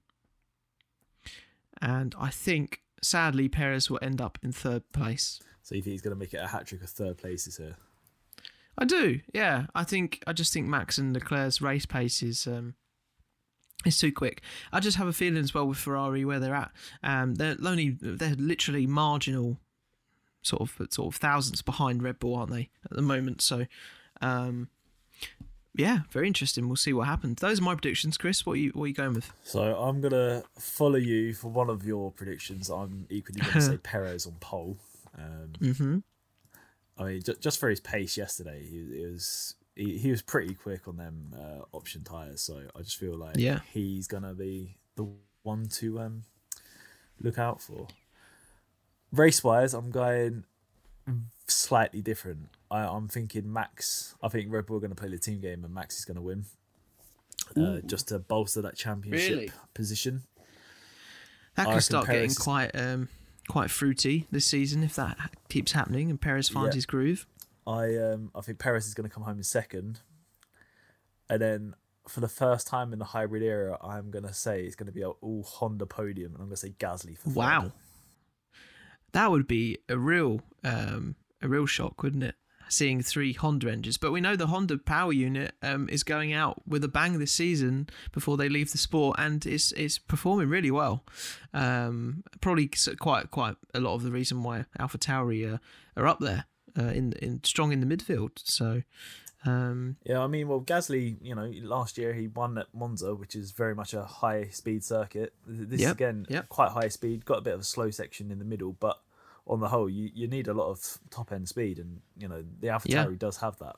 And 1.80 2.14
I 2.18 2.30
think, 2.30 2.80
sadly, 3.02 3.48
Perez 3.48 3.90
will 3.90 3.98
end 4.02 4.20
up 4.20 4.38
in 4.42 4.52
third 4.52 4.90
place. 4.92 5.40
So 5.62 5.74
you 5.74 5.82
think 5.82 5.92
he's 5.92 6.02
going 6.02 6.14
to 6.14 6.18
make 6.18 6.32
it 6.32 6.40
a 6.40 6.46
hat 6.46 6.66
trick 6.66 6.82
of 6.82 6.90
third 6.90 7.18
places 7.18 7.56
here? 7.56 7.76
I 8.78 8.84
do, 8.84 9.20
yeah. 9.32 9.66
I 9.74 9.84
think 9.84 10.22
I 10.26 10.32
just 10.32 10.52
think 10.52 10.66
Max 10.66 10.98
and 10.98 11.14
Leclerc's 11.14 11.62
race 11.62 11.86
pace 11.86 12.22
is 12.22 12.46
um, 12.46 12.74
is 13.84 13.98
too 13.98 14.12
quick. 14.12 14.42
I 14.72 14.80
just 14.80 14.98
have 14.98 15.06
a 15.06 15.12
feeling 15.12 15.42
as 15.42 15.54
well 15.54 15.66
with 15.66 15.78
Ferrari 15.78 16.24
where 16.24 16.38
they're 16.38 16.54
at. 16.54 16.72
Um, 17.02 17.36
they're 17.36 17.56
only 17.64 17.96
they're 18.00 18.34
literally 18.34 18.86
marginal, 18.86 19.58
sort 20.46 20.62
of 20.62 20.86
sort 20.90 21.14
of 21.14 21.18
thousands 21.20 21.62
behind 21.62 22.02
Red 22.02 22.18
Bull, 22.18 22.34
aren't 22.36 22.52
they 22.52 22.70
at 22.84 22.92
the 22.96 23.02
moment? 23.02 23.42
So, 23.42 23.66
um, 24.20 24.68
yeah, 25.74 26.00
very 26.10 26.26
interesting. 26.26 26.68
We'll 26.68 26.76
see 26.76 26.92
what 26.92 27.06
happens. 27.06 27.40
Those 27.40 27.60
are 27.60 27.64
my 27.64 27.74
predictions, 27.74 28.16
Chris. 28.16 28.46
What 28.46 28.54
are 28.54 28.56
you 28.56 28.70
what 28.70 28.84
are 28.84 28.88
you 28.88 28.94
going 28.94 29.12
with? 29.14 29.30
So 29.42 29.60
I'm 29.76 30.00
going 30.00 30.12
to 30.12 30.42
follow 30.58 30.96
you 30.96 31.34
for 31.34 31.48
one 31.48 31.68
of 31.68 31.84
your 31.84 32.10
predictions. 32.12 32.70
I'm 32.70 33.06
equally 33.10 33.40
going 33.40 33.52
to 33.52 33.60
say 33.60 33.76
Perez 33.82 34.26
on 34.26 34.34
pole. 34.40 34.78
Um, 35.18 35.52
Mm-hmm. 35.60 35.98
I 36.98 37.04
mean, 37.04 37.22
ju- 37.22 37.36
just 37.40 37.60
for 37.60 37.68
his 37.68 37.80
pace 37.80 38.16
yesterday, 38.16 38.62
he, 38.62 38.96
he 39.00 39.04
was 39.06 39.54
he, 39.74 39.98
he 39.98 40.10
was 40.10 40.22
pretty 40.22 40.54
quick 40.54 40.88
on 40.88 40.96
them 40.96 41.34
uh, 41.38 41.64
option 41.76 42.02
tires. 42.04 42.40
So 42.40 42.62
I 42.74 42.80
just 42.80 42.96
feel 42.96 43.16
like 43.16 43.36
Yeah. 43.36 43.60
he's 43.72 44.06
gonna 44.06 44.32
be 44.32 44.76
the 44.94 45.06
one 45.42 45.66
to 45.80 46.00
um, 46.00 46.22
look 47.20 47.38
out 47.38 47.60
for. 47.60 47.86
Race 49.12 49.42
wise, 49.44 49.72
I'm 49.74 49.90
going 49.90 50.44
slightly 51.46 52.02
different. 52.02 52.48
I, 52.70 52.80
I'm 52.80 53.08
thinking 53.08 53.52
Max. 53.52 54.14
I 54.22 54.28
think 54.28 54.50
Red 54.52 54.66
Bull 54.66 54.76
are 54.78 54.80
going 54.80 54.90
to 54.90 54.96
play 54.96 55.08
the 55.08 55.18
team 55.18 55.40
game, 55.40 55.64
and 55.64 55.72
Max 55.72 55.98
is 55.98 56.04
going 56.04 56.16
to 56.16 56.22
win, 56.22 56.44
uh, 57.56 57.80
just 57.86 58.08
to 58.08 58.18
bolster 58.18 58.60
that 58.62 58.76
championship 58.76 59.30
Really? 59.36 59.52
position. 59.74 60.22
That 61.54 61.68
could 61.72 61.82
start 61.82 62.06
getting 62.08 62.34
quite 62.34 62.74
um, 62.74 63.08
quite 63.48 63.70
fruity 63.70 64.26
this 64.30 64.44
season 64.44 64.82
if 64.82 64.94
that 64.96 65.16
keeps 65.48 65.72
happening 65.72 66.10
and 66.10 66.20
Perez 66.20 66.48
finds 66.48 66.74
Yeah. 66.74 66.78
his 66.78 66.86
groove. 66.86 67.26
I 67.66 67.96
um 67.96 68.30
I 68.34 68.40
think 68.42 68.58
Perez 68.58 68.86
is 68.86 68.94
going 68.94 69.08
to 69.08 69.14
come 69.14 69.22
home 69.22 69.38
in 69.38 69.42
second, 69.42 70.00
and 71.30 71.40
then 71.40 71.74
for 72.08 72.20
the 72.20 72.28
first 72.28 72.66
time 72.68 72.92
in 72.92 72.98
the 72.98 73.06
hybrid 73.06 73.42
era, 73.42 73.78
I'm 73.82 74.10
going 74.10 74.24
to 74.24 74.34
say 74.34 74.62
it's 74.64 74.76
going 74.76 74.86
to 74.86 74.92
be 74.92 75.02
an 75.02 75.12
all 75.20 75.42
Honda 75.44 75.86
podium, 75.86 76.32
and 76.34 76.42
I'm 76.42 76.48
going 76.48 76.56
to 76.56 76.56
say 76.56 76.74
Gasly 76.78 77.16
for 77.18 77.30
third. 77.30 77.72
That 79.16 79.30
would 79.30 79.46
be 79.46 79.78
a 79.88 79.96
real 79.96 80.42
um, 80.62 81.16
a 81.40 81.48
real 81.48 81.64
shock, 81.64 82.02
wouldn't 82.02 82.22
it? 82.22 82.34
Seeing 82.68 83.00
three 83.00 83.32
Honda 83.32 83.72
engines, 83.72 83.96
but 83.96 84.12
we 84.12 84.20
know 84.20 84.36
the 84.36 84.48
Honda 84.48 84.76
power 84.76 85.10
unit 85.10 85.54
um, 85.62 85.88
is 85.88 86.02
going 86.02 86.34
out 86.34 86.60
with 86.68 86.84
a 86.84 86.88
bang 86.88 87.18
this 87.18 87.32
season 87.32 87.88
before 88.12 88.36
they 88.36 88.50
leave 88.50 88.72
the 88.72 88.76
sport, 88.76 89.16
and 89.18 89.46
it's 89.46 89.72
it's 89.72 89.96
performing 89.96 90.50
really 90.50 90.70
well. 90.70 91.02
Um, 91.54 92.24
probably 92.42 92.68
quite 93.00 93.30
quite 93.30 93.56
a 93.72 93.80
lot 93.80 93.94
of 93.94 94.02
the 94.02 94.10
reason 94.10 94.42
why 94.42 94.66
Alpha 94.78 94.98
Tauri 94.98 95.50
uh, 95.50 95.58
are 95.96 96.06
up 96.06 96.18
there 96.20 96.44
uh, 96.78 96.90
in 96.90 97.14
in 97.14 97.42
strong 97.42 97.72
in 97.72 97.80
the 97.80 97.86
midfield. 97.86 98.32
So 98.44 98.82
um, 99.46 99.96
Yeah, 100.04 100.22
I 100.22 100.26
mean, 100.26 100.48
well, 100.48 100.60
Gasly, 100.60 101.16
you 101.22 101.34
know, 101.34 101.50
last 101.62 101.96
year 101.96 102.12
he 102.12 102.28
won 102.28 102.58
at 102.58 102.66
Monza, 102.74 103.14
which 103.14 103.34
is 103.34 103.52
very 103.52 103.74
much 103.74 103.94
a 103.94 104.04
high 104.04 104.48
speed 104.48 104.84
circuit. 104.84 105.32
This 105.46 105.80
Yep, 105.80 105.94
again, 105.94 106.26
yep. 106.28 106.48
quite 106.50 106.72
high 106.72 106.88
speed, 106.88 107.24
got 107.24 107.38
a 107.38 107.42
bit 107.42 107.54
of 107.54 107.60
a 107.60 107.64
slow 107.64 107.90
section 107.90 108.30
in 108.30 108.38
the 108.38 108.44
middle, 108.44 108.72
but 108.72 109.00
on 109.46 109.60
the 109.60 109.68
whole, 109.68 109.88
you, 109.88 110.10
you 110.14 110.26
need 110.26 110.48
a 110.48 110.54
lot 110.54 110.68
of 110.70 110.98
top 111.10 111.32
end 111.32 111.48
speed, 111.48 111.78
and 111.78 112.00
you 112.16 112.28
know 112.28 112.42
the 112.60 112.68
AlphaTauri 112.68 112.90
Yeah. 112.90 113.06
does 113.18 113.36
have 113.38 113.58
that. 113.58 113.76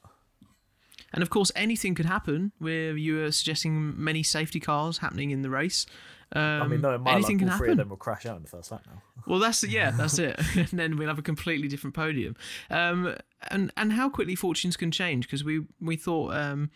And 1.13 1.23
of 1.23 1.31
course, 1.31 1.51
anything 1.57 1.95
could 1.95 2.07
happen. 2.07 2.53
Where 2.59 2.97
you 2.97 3.17
were 3.17 3.33
suggesting 3.33 4.03
many 4.03 4.23
safety 4.23 4.61
cars 4.61 4.99
happening 4.99 5.31
in 5.31 5.43
the 5.43 5.51
race. 5.51 5.87
Um, 6.33 6.43
I 6.43 6.67
mean, 6.69 6.81
no, 6.83 6.95
in 6.95 7.01
my 7.01 7.13
luck, 7.13 7.17
anything 7.17 7.43
all 7.43 7.49
can 7.51 7.59
three 7.59 7.69
of 7.69 7.71
happen. 7.73 7.79
them 7.79 7.89
will 7.89 7.97
crash 7.97 8.27
out 8.27 8.37
in 8.37 8.43
the 8.43 8.49
first 8.49 8.71
lap 8.71 8.83
now. 8.87 9.03
Well, 9.27 9.41
that's 9.41 9.63
yeah, 9.63 9.91
that's 9.91 10.19
it. 10.19 10.41
and 10.57 10.69
then 10.69 10.97
we'll 10.97 11.09
have 11.09 11.19
a 11.19 11.23
completely 11.23 11.69
different 11.69 11.95
podium. 11.95 12.35
Um, 12.71 13.15
and 13.51 13.71
and 13.77 13.93
how 13.93 14.09
quickly 14.09 14.35
fortunes 14.35 14.77
can 14.77 14.91
change 14.91 15.27
because 15.27 15.45
we 15.45 15.65
we 15.81 15.97
thought. 15.97 16.35
Um, 16.35 16.71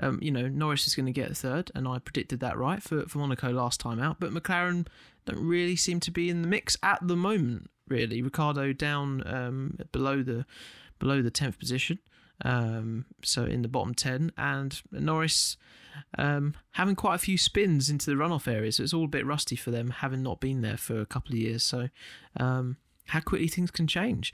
um, 0.00 0.20
you 0.22 0.30
know, 0.30 0.46
Norris 0.46 0.86
is 0.86 0.94
going 0.94 1.06
to 1.06 1.12
get 1.12 1.36
third, 1.36 1.72
and 1.74 1.88
I 1.88 1.98
predicted 1.98 2.38
that 2.38 2.56
right 2.56 2.80
for, 2.80 3.06
for 3.08 3.18
Monaco 3.18 3.50
last 3.50 3.80
time 3.80 3.98
out. 4.00 4.20
But 4.20 4.30
McLaren 4.30 4.86
don't 5.26 5.44
really 5.44 5.74
seem 5.74 5.98
to 5.98 6.12
be 6.12 6.30
in 6.30 6.42
the 6.42 6.46
mix 6.46 6.76
at 6.84 7.00
the 7.02 7.16
moment. 7.16 7.68
Really, 7.88 8.22
Ricciardo 8.22 8.72
down 8.72 9.22
um, 9.26 9.78
below 9.92 10.22
the 10.22 10.44
below 10.98 11.22
the 11.22 11.30
tenth 11.30 11.58
position, 11.58 11.98
um, 12.44 13.06
so 13.22 13.44
in 13.44 13.62
the 13.62 13.68
bottom 13.68 13.94
ten, 13.94 14.32
and 14.36 14.80
Norris 14.90 15.56
um, 16.16 16.54
having 16.72 16.96
quite 16.96 17.14
a 17.14 17.18
few 17.18 17.38
spins 17.38 17.90
into 17.90 18.06
the 18.10 18.16
runoff 18.16 18.46
area. 18.46 18.72
So 18.72 18.82
it's 18.82 18.94
all 18.94 19.04
a 19.04 19.08
bit 19.08 19.26
rusty 19.26 19.56
for 19.56 19.70
them, 19.70 19.90
having 19.90 20.22
not 20.22 20.40
been 20.40 20.60
there 20.60 20.76
for 20.76 21.00
a 21.00 21.06
couple 21.06 21.32
of 21.32 21.38
years. 21.38 21.62
So 21.62 21.88
um, 22.38 22.76
how 23.06 23.20
quickly 23.20 23.48
things 23.48 23.70
can 23.70 23.86
change. 23.86 24.32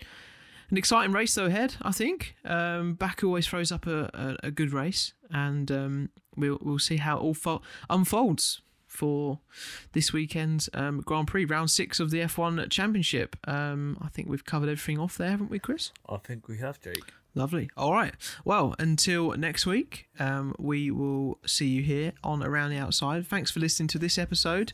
An 0.70 0.78
exciting 0.78 1.12
race 1.12 1.34
though 1.34 1.46
ahead, 1.46 1.76
I 1.82 1.92
think. 1.92 2.36
Um, 2.44 2.98
always 3.22 3.46
throws 3.46 3.70
up 3.70 3.86
a, 3.86 4.10
a, 4.14 4.46
a 4.48 4.50
good 4.50 4.72
race, 4.72 5.12
and 5.30 5.70
um, 5.70 6.10
we'll 6.36 6.58
we'll 6.60 6.78
see 6.78 6.96
how 6.96 7.18
it 7.18 7.20
all 7.20 7.34
fo- 7.34 7.62
unfolds 7.90 8.60
for 8.94 9.40
this 9.92 10.12
weekend's 10.12 10.68
um, 10.72 11.00
Grand 11.00 11.26
Prix, 11.26 11.44
round 11.44 11.70
six 11.70 12.00
of 12.00 12.10
the 12.10 12.20
F1 12.20 12.70
Championship. 12.70 13.36
Um, 13.46 13.98
I 14.00 14.08
think 14.08 14.28
we've 14.28 14.44
covered 14.44 14.68
everything 14.68 14.98
off 14.98 15.18
there, 15.18 15.30
haven't 15.30 15.50
we, 15.50 15.58
Chris? 15.58 15.90
I 16.08 16.16
think 16.18 16.48
we 16.48 16.58
have, 16.58 16.80
Jake. 16.80 17.12
Lovely. 17.34 17.68
All 17.76 17.92
right. 17.92 18.14
Well, 18.44 18.76
until 18.78 19.32
next 19.32 19.66
week, 19.66 20.06
um, 20.20 20.54
we 20.58 20.90
will 20.92 21.38
see 21.44 21.66
you 21.66 21.82
here 21.82 22.12
on 22.22 22.44
Around 22.44 22.70
the 22.70 22.78
Outside. 22.78 23.26
Thanks 23.26 23.50
for 23.50 23.58
listening 23.58 23.88
to 23.88 23.98
this 23.98 24.16
episode. 24.18 24.72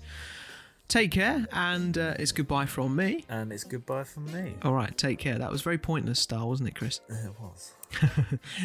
Take 0.86 1.12
care, 1.12 1.46
and 1.52 1.96
uh, 1.96 2.14
it's 2.18 2.32
goodbye 2.32 2.66
from 2.66 2.96
me. 2.96 3.24
And 3.28 3.52
it's 3.52 3.62
goodbye 3.64 4.02
from 4.04 4.30
me. 4.32 4.56
All 4.62 4.72
right, 4.74 4.98
take 4.98 5.20
care. 5.20 5.38
That 5.38 5.50
was 5.50 5.62
very 5.62 5.78
pointless 5.78 6.18
style, 6.18 6.48
wasn't 6.48 6.68
it, 6.68 6.74
Chris? 6.74 7.00
It 7.08 7.32
was. 7.40 7.72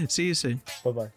See 0.11 0.25
you 0.25 0.33
soon. 0.33 0.61
Bye 0.83 0.91
bye. 0.91 1.11